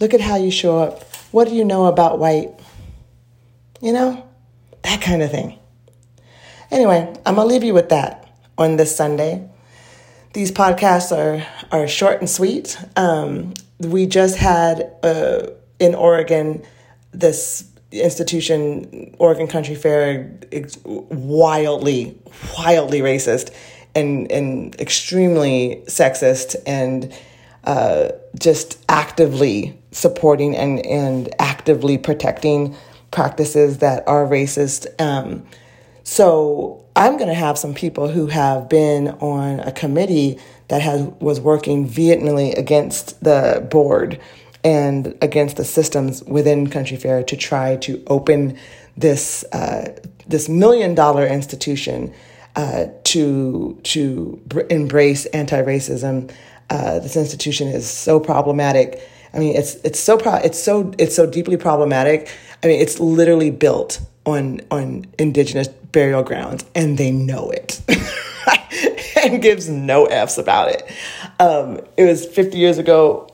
Look 0.00 0.14
at 0.14 0.20
how 0.20 0.36
you 0.36 0.50
show 0.50 0.78
up. 0.78 1.04
What 1.32 1.48
do 1.48 1.54
you 1.54 1.64
know 1.64 1.86
about 1.86 2.18
white? 2.18 2.50
You 3.80 3.92
know, 3.92 4.28
that 4.82 5.00
kind 5.00 5.22
of 5.22 5.30
thing. 5.30 5.58
Anyway, 6.72 7.06
I'm 7.26 7.34
going 7.34 7.46
to 7.46 7.52
leave 7.52 7.64
you 7.64 7.74
with 7.74 7.90
that 7.90 8.34
on 8.56 8.78
this 8.78 8.96
Sunday. 8.96 9.46
These 10.32 10.52
podcasts 10.52 11.14
are, 11.14 11.46
are 11.70 11.86
short 11.86 12.20
and 12.20 12.30
sweet. 12.30 12.78
Um, 12.96 13.52
we 13.78 14.06
just 14.06 14.38
had 14.38 14.90
uh, 15.02 15.48
in 15.78 15.94
Oregon 15.94 16.62
this 17.12 17.68
institution, 17.90 19.14
Oregon 19.18 19.48
Country 19.48 19.74
Fair, 19.74 20.32
wildly, 20.84 22.18
wildly 22.56 23.00
racist 23.00 23.54
and, 23.94 24.32
and 24.32 24.74
extremely 24.80 25.82
sexist 25.88 26.56
and 26.66 27.12
uh, 27.64 28.12
just 28.38 28.82
actively 28.88 29.78
supporting 29.90 30.56
and, 30.56 30.86
and 30.86 31.34
actively 31.38 31.98
protecting 31.98 32.74
practices 33.10 33.78
that 33.78 34.08
are 34.08 34.24
racist. 34.24 34.86
Um, 34.98 35.44
so 36.04 36.84
I'm 36.96 37.16
going 37.16 37.28
to 37.28 37.34
have 37.34 37.58
some 37.58 37.74
people 37.74 38.08
who 38.08 38.26
have 38.26 38.68
been 38.68 39.08
on 39.08 39.60
a 39.60 39.72
committee 39.72 40.38
that 40.68 40.82
has 40.82 41.02
was 41.20 41.40
working 41.40 41.86
vehemently 41.86 42.52
against 42.52 43.22
the 43.22 43.66
board 43.70 44.20
and 44.64 45.16
against 45.20 45.56
the 45.56 45.64
systems 45.64 46.22
within 46.24 46.68
Country 46.68 46.96
Fair 46.96 47.22
to 47.24 47.36
try 47.36 47.76
to 47.76 48.02
open 48.06 48.58
this 48.96 49.44
uh, 49.52 49.96
this 50.26 50.48
million 50.48 50.94
dollar 50.94 51.26
institution 51.26 52.12
uh, 52.56 52.86
to 53.04 53.78
to 53.84 54.40
br- 54.46 54.60
embrace 54.70 55.26
anti 55.26 55.62
racism. 55.62 56.32
Uh, 56.70 56.98
this 57.00 57.16
institution 57.16 57.68
is 57.68 57.88
so 57.88 58.18
problematic. 58.20 59.00
I 59.34 59.38
mean, 59.38 59.56
it's 59.56 59.76
it's 59.76 59.98
so 59.98 60.16
pro- 60.18 60.36
it's 60.36 60.62
so 60.62 60.92
it's 60.98 61.14
so 61.14 61.26
deeply 61.26 61.56
problematic. 61.56 62.30
I 62.62 62.66
mean, 62.66 62.80
it's 62.80 63.00
literally 63.00 63.50
built 63.50 64.00
on 64.26 64.60
on 64.70 65.06
indigenous 65.18 65.68
burial 65.68 66.22
grounds, 66.22 66.64
and 66.74 66.98
they 66.98 67.10
know 67.10 67.50
it. 67.50 67.80
and 69.22 69.40
gives 69.40 69.68
no 69.68 70.06
F's 70.06 70.38
about 70.38 70.68
it. 70.68 70.90
Um, 71.38 71.80
it 71.96 72.04
was 72.04 72.26
50 72.26 72.58
years 72.58 72.78
ago, 72.78 73.28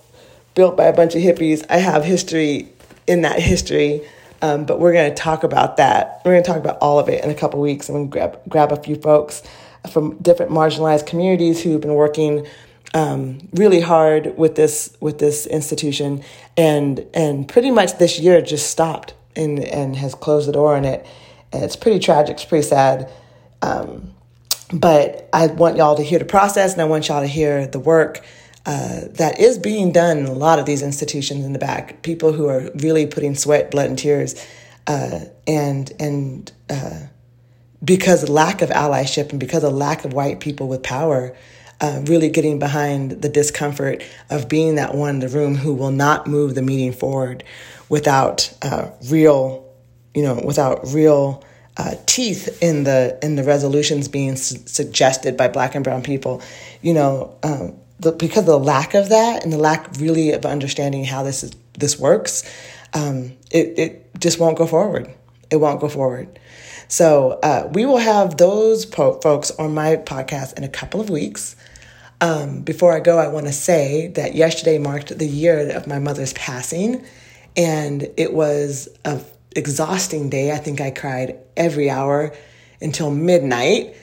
built 0.55 0.77
by 0.77 0.85
a 0.85 0.93
bunch 0.93 1.15
of 1.15 1.23
hippies. 1.23 1.65
I 1.71 1.79
have 1.79 2.05
history 2.05 2.69
in 3.07 3.23
that 3.23 3.41
history, 3.41 4.07
um, 4.43 4.67
but 4.67 4.79
we're 4.79 4.93
going 4.93 5.09
to 5.09 5.15
talk 5.15 5.45
about 5.45 5.79
that. 5.79 6.21
We're 6.25 6.33
going 6.33 6.43
to 6.43 6.49
talk 6.49 6.59
about 6.59 6.79
all 6.81 6.99
of 6.99 7.09
it 7.09 7.25
in 7.25 7.31
a 7.31 7.35
couple 7.35 7.61
weeks. 7.61 7.89
I'm 7.89 7.95
going 7.95 8.07
to 8.07 8.13
grab, 8.13 8.41
grab 8.49 8.73
a 8.73 8.83
few 8.83 8.97
folks 8.97 9.43
from 9.91 10.19
different 10.19 10.53
marginalized 10.53 11.07
communities 11.07 11.63
who've 11.63 11.81
been 11.81 11.95
working 11.95 12.47
um, 12.95 13.49
really 13.53 13.81
hard 13.81 14.37
with 14.39 14.55
this 14.55 14.97
with 15.01 15.19
this 15.19 15.47
institution, 15.47 16.25
and 16.57 17.07
and 17.13 17.47
pretty 17.47 17.71
much 17.71 17.99
this 17.99 18.19
year 18.19 18.41
just 18.41 18.71
stopped 18.71 19.13
and 19.37 19.59
and 19.61 19.97
has 19.97 20.15
closed 20.15 20.49
the 20.49 20.53
door 20.53 20.77
on 20.77 20.85
it. 20.85 21.07
And 21.53 21.65
it's 21.65 21.77
pretty 21.77 21.99
tragic. 21.99 22.35
It's 22.35 22.45
pretty 22.45 22.67
sad. 22.67 23.11
Um, 23.63 24.15
but 24.73 25.29
I 25.33 25.47
want 25.47 25.77
y'all 25.77 25.97
to 25.97 26.03
hear 26.03 26.19
the 26.19 26.25
process 26.25 26.75
and 26.75 26.83
I 26.83 26.85
want 26.85 27.09
y'all 27.09 27.23
to 27.23 27.27
hear 27.27 27.67
the 27.67 27.81
work 27.81 28.23
uh, 28.67 29.01
that 29.13 29.41
is 29.41 29.59
being 29.59 29.93
done 29.93 30.19
in 30.19 30.27
a 30.27 30.33
lot 30.33 30.59
of 30.59 30.67
these 30.67 30.83
institutions 30.83 31.45
in 31.45 31.55
the 31.55 31.59
back. 31.59 32.03
People 32.03 32.33
who 32.33 32.49
are 32.49 32.71
really 32.75 33.07
putting 33.07 33.35
sweat, 33.35 33.71
blood, 33.71 33.89
and 33.89 33.99
tears, 33.99 34.47
uh, 34.87 35.21
and 35.47 35.91
and 35.99 36.53
uh, 36.69 37.01
because 37.83 38.29
lack 38.29 38.61
of 38.61 38.69
allyship 38.69 39.31
and 39.31 39.41
because 39.41 39.65
of 39.65 39.73
lack 39.73 40.05
of 40.05 40.13
white 40.13 40.41
people 40.41 40.69
with 40.69 40.83
power, 40.83 41.35
uh, 41.81 42.03
really 42.07 42.29
getting 42.29 42.59
behind 42.59 43.23
the 43.23 43.29
discomfort 43.29 44.03
of 44.31 44.49
being 44.49 44.75
that 44.77 44.95
one 44.95 45.11
in 45.11 45.19
the 45.21 45.29
room 45.29 45.55
who 45.55 45.73
will 45.75 45.93
not 45.93 46.27
move 46.27 46.55
the 46.55 46.63
meeting 46.63 46.93
forward 46.93 47.45
without 47.89 48.53
uh, 48.63 48.91
real, 49.09 49.65
you 50.15 50.23
know, 50.23 50.41
without 50.45 50.81
real 50.89 51.45
uh, 51.77 51.95
teeth 52.07 52.61
in 52.61 52.83
the 52.85 53.17
in 53.23 53.37
the 53.37 53.45
resolutions 53.45 54.09
being 54.09 54.35
su- 54.35 54.59
suggested 54.67 55.37
by 55.37 55.47
Black 55.47 55.75
and 55.75 55.85
Brown 55.85 56.03
people. 56.03 56.43
You 56.83 56.95
know, 56.95 57.37
um, 57.45 57.79
the, 58.01 58.13
because 58.13 58.41
of 58.41 58.47
the 58.47 58.59
lack 58.59 58.95
of 58.95 59.11
that 59.11 59.45
and 59.45 59.53
the 59.53 59.59
lack 59.59 59.89
really 59.99 60.33
of 60.33 60.45
understanding 60.45 61.05
how 61.05 61.23
this 61.23 61.45
is 61.45 61.53
this 61.79 61.99
works, 61.99 62.43
um, 62.95 63.37
it 63.53 63.79
it 63.79 64.21
just 64.21 64.41
won't 64.41 64.59
go 64.59 64.67
forward. 64.67 65.09
It 65.51 65.57
won't 65.57 65.81
go 65.81 65.89
forward. 65.89 66.39
So 66.89 67.39
uh, 67.43 67.69
we 67.73 67.85
will 67.85 67.99
have 67.99 68.39
those 68.39 68.87
po- 68.87 69.21
folks 69.21 69.51
on 69.53 69.75
my 69.75 69.97
podcast 69.97 70.57
in 70.57 70.65
a 70.65 70.69
couple 70.69 71.01
of 71.01 71.11
weeks. 71.11 71.55
Um, 72.21 72.63
before 72.63 72.93
I 72.93 73.01
go, 73.01 73.19
I 73.19 73.29
want 73.29 73.47
to 73.47 73.53
say 73.53 74.09
that 74.09 74.35
yesterday 74.35 74.79
marked 74.79 75.17
the 75.17 75.27
year 75.27 75.71
of 75.77 75.87
my 75.87 75.99
mother's 75.99 76.33
passing, 76.33 77.05
and 77.57 78.09
it 78.17 78.33
was 78.33 78.89
a 79.05 79.21
exhausting 79.55 80.29
day. 80.29 80.53
I 80.53 80.59
think 80.59 80.81
I 80.81 80.91
cried 80.91 81.39
every 81.57 81.91
hour 81.91 82.33
until 82.81 83.11
midnight. 83.11 83.97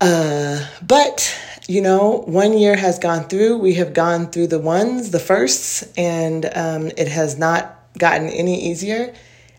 Uh, 0.00 0.66
but 0.86 1.34
you 1.68 1.80
know, 1.80 2.22
one 2.26 2.56
year 2.56 2.76
has 2.76 2.98
gone 2.98 3.24
through. 3.24 3.58
We 3.58 3.74
have 3.74 3.92
gone 3.92 4.30
through 4.30 4.48
the 4.48 4.58
ones, 4.58 5.10
the 5.10 5.18
firsts, 5.18 5.82
and 5.96 6.44
um, 6.54 6.90
it 6.96 7.08
has 7.08 7.38
not 7.38 7.76
gotten 7.98 8.28
any 8.28 8.70
easier. 8.70 9.14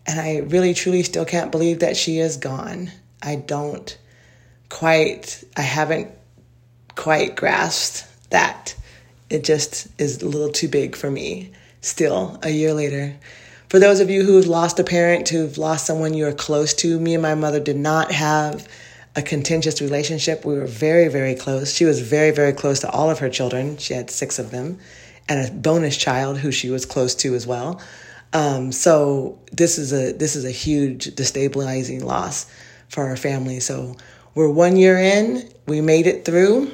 And 0.06 0.20
I 0.20 0.38
really, 0.38 0.74
truly 0.74 1.04
still 1.04 1.26
can't 1.26 1.52
believe 1.52 1.80
that 1.80 1.98
she 1.98 2.20
is 2.20 2.38
gone. 2.38 2.92
I 3.22 3.36
don't 3.36 3.98
quite, 4.70 5.44
I 5.58 5.62
haven't 5.62 6.12
quite 6.98 7.38
grasped 7.38 8.06
that. 8.32 8.76
It 9.30 9.46
just 9.46 9.88
is 9.98 10.22
a 10.22 10.28
little 10.28 10.52
too 10.52 10.68
big 10.68 10.96
for 10.96 11.10
me 11.10 11.52
still 11.82 12.40
a 12.44 12.50
year 12.50 12.74
later. 12.74 13.16
For 13.70 13.80
those 13.80 14.00
of 14.00 14.10
you 14.10 14.24
who've 14.24 14.48
lost 14.48 14.80
a 14.80 14.84
parent, 14.84 15.30
who've 15.30 15.58
lost 15.58 15.86
someone 15.86 16.14
you 16.14 16.26
are 16.28 16.34
close 16.34 16.74
to, 16.76 17.00
me 17.00 17.14
and 17.14 17.22
my 17.22 17.36
mother 17.36 17.60
did 17.60 17.76
not 17.76 18.12
have 18.12 18.68
a 19.16 19.22
contentious 19.22 19.82
relationship. 19.82 20.46
We 20.46 20.56
were 20.56 20.68
very, 20.68 21.08
very 21.10 21.36
close. 21.36 21.74
She 21.74 21.86
was 21.86 22.02
very, 22.02 22.32
very 22.32 22.54
close 22.54 22.80
to 22.82 22.90
all 22.90 23.10
of 23.10 23.20
her 23.20 23.30
children. 23.30 23.78
She 23.78 23.94
had 23.94 24.10
six 24.10 24.40
of 24.40 24.52
them, 24.52 24.80
and 25.28 25.46
a 25.46 25.52
bonus 25.52 25.98
child 25.98 26.38
who 26.38 26.52
she 26.52 26.70
was 26.70 26.86
close 26.86 27.14
to 27.16 27.36
as 27.36 27.46
well. 27.46 27.82
Um, 28.32 28.72
so 28.72 29.40
this 29.52 29.78
is 29.78 29.92
a 29.92 30.14
this 30.14 30.36
is 30.36 30.46
a 30.46 30.52
huge 30.52 31.16
destabilizing 31.16 32.04
loss 32.04 32.46
for 32.90 33.06
our 33.06 33.18
family. 33.18 33.60
So 33.60 33.98
we're 34.36 34.50
one 34.50 34.78
year 34.78 34.98
in. 34.98 35.50
We 35.66 35.82
made 35.82 36.08
it 36.08 36.24
through 36.24 36.72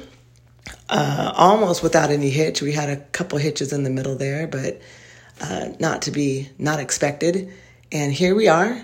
uh, 0.94 1.32
almost 1.34 1.82
without 1.82 2.10
any 2.10 2.30
hitch. 2.30 2.62
We 2.62 2.72
had 2.72 2.88
a 2.88 2.96
couple 2.96 3.38
hitches 3.38 3.72
in 3.72 3.82
the 3.82 3.90
middle 3.90 4.14
there, 4.14 4.46
but 4.46 4.80
uh, 5.40 5.70
not 5.80 6.02
to 6.02 6.12
be 6.12 6.48
not 6.56 6.78
expected. 6.78 7.52
And 7.90 8.12
here 8.12 8.34
we 8.34 8.46
are. 8.46 8.80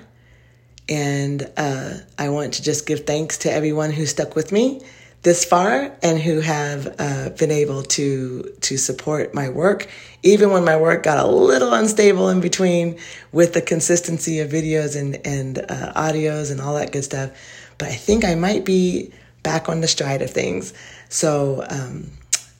And 0.89 1.49
uh, 1.57 1.95
I 2.19 2.31
want 2.31 2.55
to 2.55 2.63
just 2.63 2.85
give 2.85 3.07
thanks 3.07 3.39
to 3.39 3.53
everyone 3.53 3.93
who 3.93 4.07
stuck 4.07 4.35
with 4.35 4.51
me 4.51 4.83
this 5.23 5.45
far 5.45 5.97
and 6.03 6.19
who 6.19 6.41
have 6.41 6.97
uh, 6.99 7.29
been 7.39 7.53
able 7.53 7.85
to 7.85 8.55
to 8.63 8.77
support 8.77 9.33
my 9.33 9.49
work, 9.49 9.87
even 10.25 10.51
when 10.51 10.65
my 10.65 10.77
work 10.77 11.05
got 11.05 11.25
a 11.25 11.29
little 11.29 11.73
unstable 11.75 12.29
in 12.31 12.41
between 12.41 12.99
with 13.31 13.53
the 13.53 13.63
consistency 13.63 14.41
of 14.41 14.51
videos 14.51 14.99
and 15.01 15.25
and 15.25 15.59
uh, 15.59 15.93
audios 15.95 16.51
and 16.51 16.61
all 16.61 16.75
that 16.75 16.91
good 16.91 17.05
stuff. 17.05 17.31
But 17.79 17.89
I 17.89 17.95
think 17.95 18.25
I 18.25 18.35
might 18.35 18.65
be 18.65 19.13
back 19.43 19.69
on 19.69 19.81
the 19.81 19.89
stride 19.89 20.23
of 20.23 20.31
things. 20.31 20.75
So 21.11 21.65
um, 21.69 22.11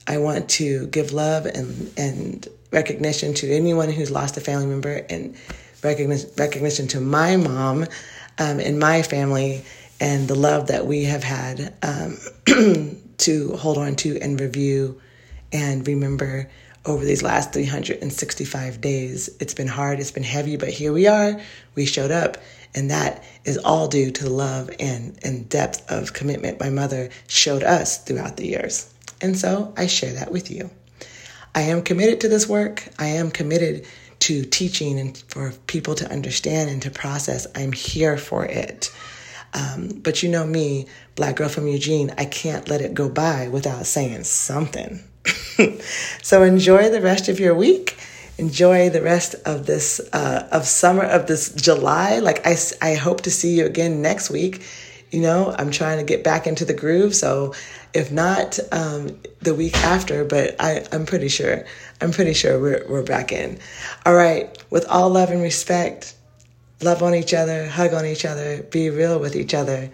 I 0.05 0.17
want 0.17 0.49
to 0.51 0.87
give 0.87 1.13
love 1.13 1.45
and 1.45 1.91
and 1.97 2.47
recognition 2.71 3.33
to 3.35 3.51
anyone 3.51 3.89
who's 3.89 4.11
lost 4.11 4.37
a 4.37 4.41
family 4.41 4.65
member 4.65 5.05
and 5.09 5.35
recognition 5.83 6.29
recognition 6.37 6.87
to 6.89 6.99
my 6.99 7.37
mom 7.37 7.83
um, 8.37 8.59
and 8.59 8.77
my 8.77 9.01
family 9.01 9.63
and 9.99 10.27
the 10.27 10.35
love 10.35 10.67
that 10.67 10.85
we 10.85 11.05
have 11.05 11.23
had 11.23 11.73
um, 11.81 12.17
to 13.17 13.55
hold 13.55 13.77
on 13.77 13.95
to 13.95 14.19
and 14.19 14.39
review 14.39 15.01
and 15.53 15.87
remember 15.87 16.49
over 16.85 17.05
these 17.05 17.21
last 17.21 17.53
365 17.53 18.81
days. 18.81 19.29
It's 19.39 19.53
been 19.53 19.67
hard, 19.67 19.99
it's 19.99 20.11
been 20.11 20.23
heavy, 20.23 20.57
but 20.57 20.69
here 20.69 20.91
we 20.91 21.07
are. 21.07 21.39
We 21.75 21.85
showed 21.85 22.11
up, 22.11 22.37
and 22.73 22.89
that 22.91 23.23
is 23.43 23.57
all 23.57 23.87
due 23.87 24.11
to 24.11 24.23
the 24.23 24.29
love 24.29 24.69
and, 24.79 25.17
and 25.23 25.49
depth 25.49 25.89
of 25.91 26.13
commitment 26.13 26.59
my 26.59 26.69
mother 26.69 27.09
showed 27.27 27.63
us 27.63 27.97
throughout 28.03 28.37
the 28.37 28.47
years. 28.47 28.93
And 29.21 29.37
so 29.37 29.73
I 29.77 29.87
share 29.87 30.13
that 30.13 30.31
with 30.31 30.49
you. 30.49 30.69
I 31.53 31.61
am 31.61 31.81
committed 31.81 32.21
to 32.21 32.29
this 32.29 32.47
work. 32.47 32.87
I 32.97 33.07
am 33.07 33.29
committed 33.29 33.85
to 34.19 34.45
teaching 34.45 34.99
and 34.99 35.17
for 35.27 35.51
people 35.67 35.95
to 35.95 36.11
understand 36.11 36.69
and 36.69 36.81
to 36.83 36.91
process. 36.91 37.47
I'm 37.55 37.73
here 37.73 38.17
for 38.17 38.45
it. 38.45 38.91
Um, 39.53 39.89
but 40.01 40.23
you 40.23 40.29
know 40.29 40.45
me, 40.45 40.87
black 41.15 41.35
girl 41.35 41.49
from 41.49 41.67
Eugene, 41.67 42.13
I 42.17 42.25
can't 42.25 42.69
let 42.69 42.81
it 42.81 42.93
go 42.93 43.09
by 43.09 43.49
without 43.49 43.85
saying 43.85 44.23
something. 44.23 45.03
so 46.21 46.43
enjoy 46.43 46.89
the 46.89 47.01
rest 47.01 47.27
of 47.27 47.39
your 47.39 47.53
week. 47.53 47.97
Enjoy 48.41 48.89
the 48.89 49.03
rest 49.03 49.35
of 49.45 49.67
this 49.67 50.01
uh, 50.13 50.47
of 50.51 50.65
summer 50.65 51.03
of 51.03 51.27
this 51.27 51.53
July. 51.53 52.17
Like 52.17 52.45
I, 52.47 52.57
I 52.81 52.95
hope 52.95 53.21
to 53.21 53.29
see 53.29 53.55
you 53.55 53.67
again 53.67 54.01
next 54.01 54.31
week. 54.31 54.65
You 55.11 55.21
know, 55.21 55.53
I'm 55.59 55.69
trying 55.69 55.99
to 55.99 56.03
get 56.03 56.23
back 56.23 56.47
into 56.47 56.65
the 56.65 56.73
groove. 56.73 57.13
So 57.13 57.53
if 57.93 58.11
not 58.11 58.57
um, 58.71 59.19
the 59.41 59.53
week 59.53 59.77
after, 59.77 60.25
but 60.25 60.55
I, 60.59 60.83
I'm 60.91 61.05
pretty 61.05 61.27
sure. 61.27 61.65
I'm 62.01 62.11
pretty 62.11 62.33
sure 62.33 62.59
we're 62.59 62.83
we're 62.89 63.03
back 63.03 63.31
in. 63.31 63.59
All 64.07 64.15
right. 64.15 64.57
With 64.71 64.87
all 64.87 65.11
love 65.11 65.29
and 65.29 65.43
respect 65.43 66.15
love 66.81 67.03
on 67.03 67.13
each 67.13 67.35
other, 67.35 67.67
hug 67.67 67.93
on 67.93 68.07
each 68.07 68.25
other, 68.25 68.63
be 68.63 68.89
real 68.89 69.19
with 69.19 69.35
each 69.35 69.53
other. 69.53 69.91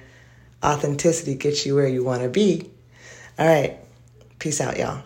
Authenticity 0.63 1.35
gets 1.35 1.65
you 1.65 1.75
where 1.75 1.89
you 1.89 2.01
want 2.01 2.21
to 2.21 2.29
be. 2.29 2.71
All 3.37 3.45
right. 3.45 3.77
Peace 4.39 4.61
out, 4.61 4.77
y'all. 4.77 5.03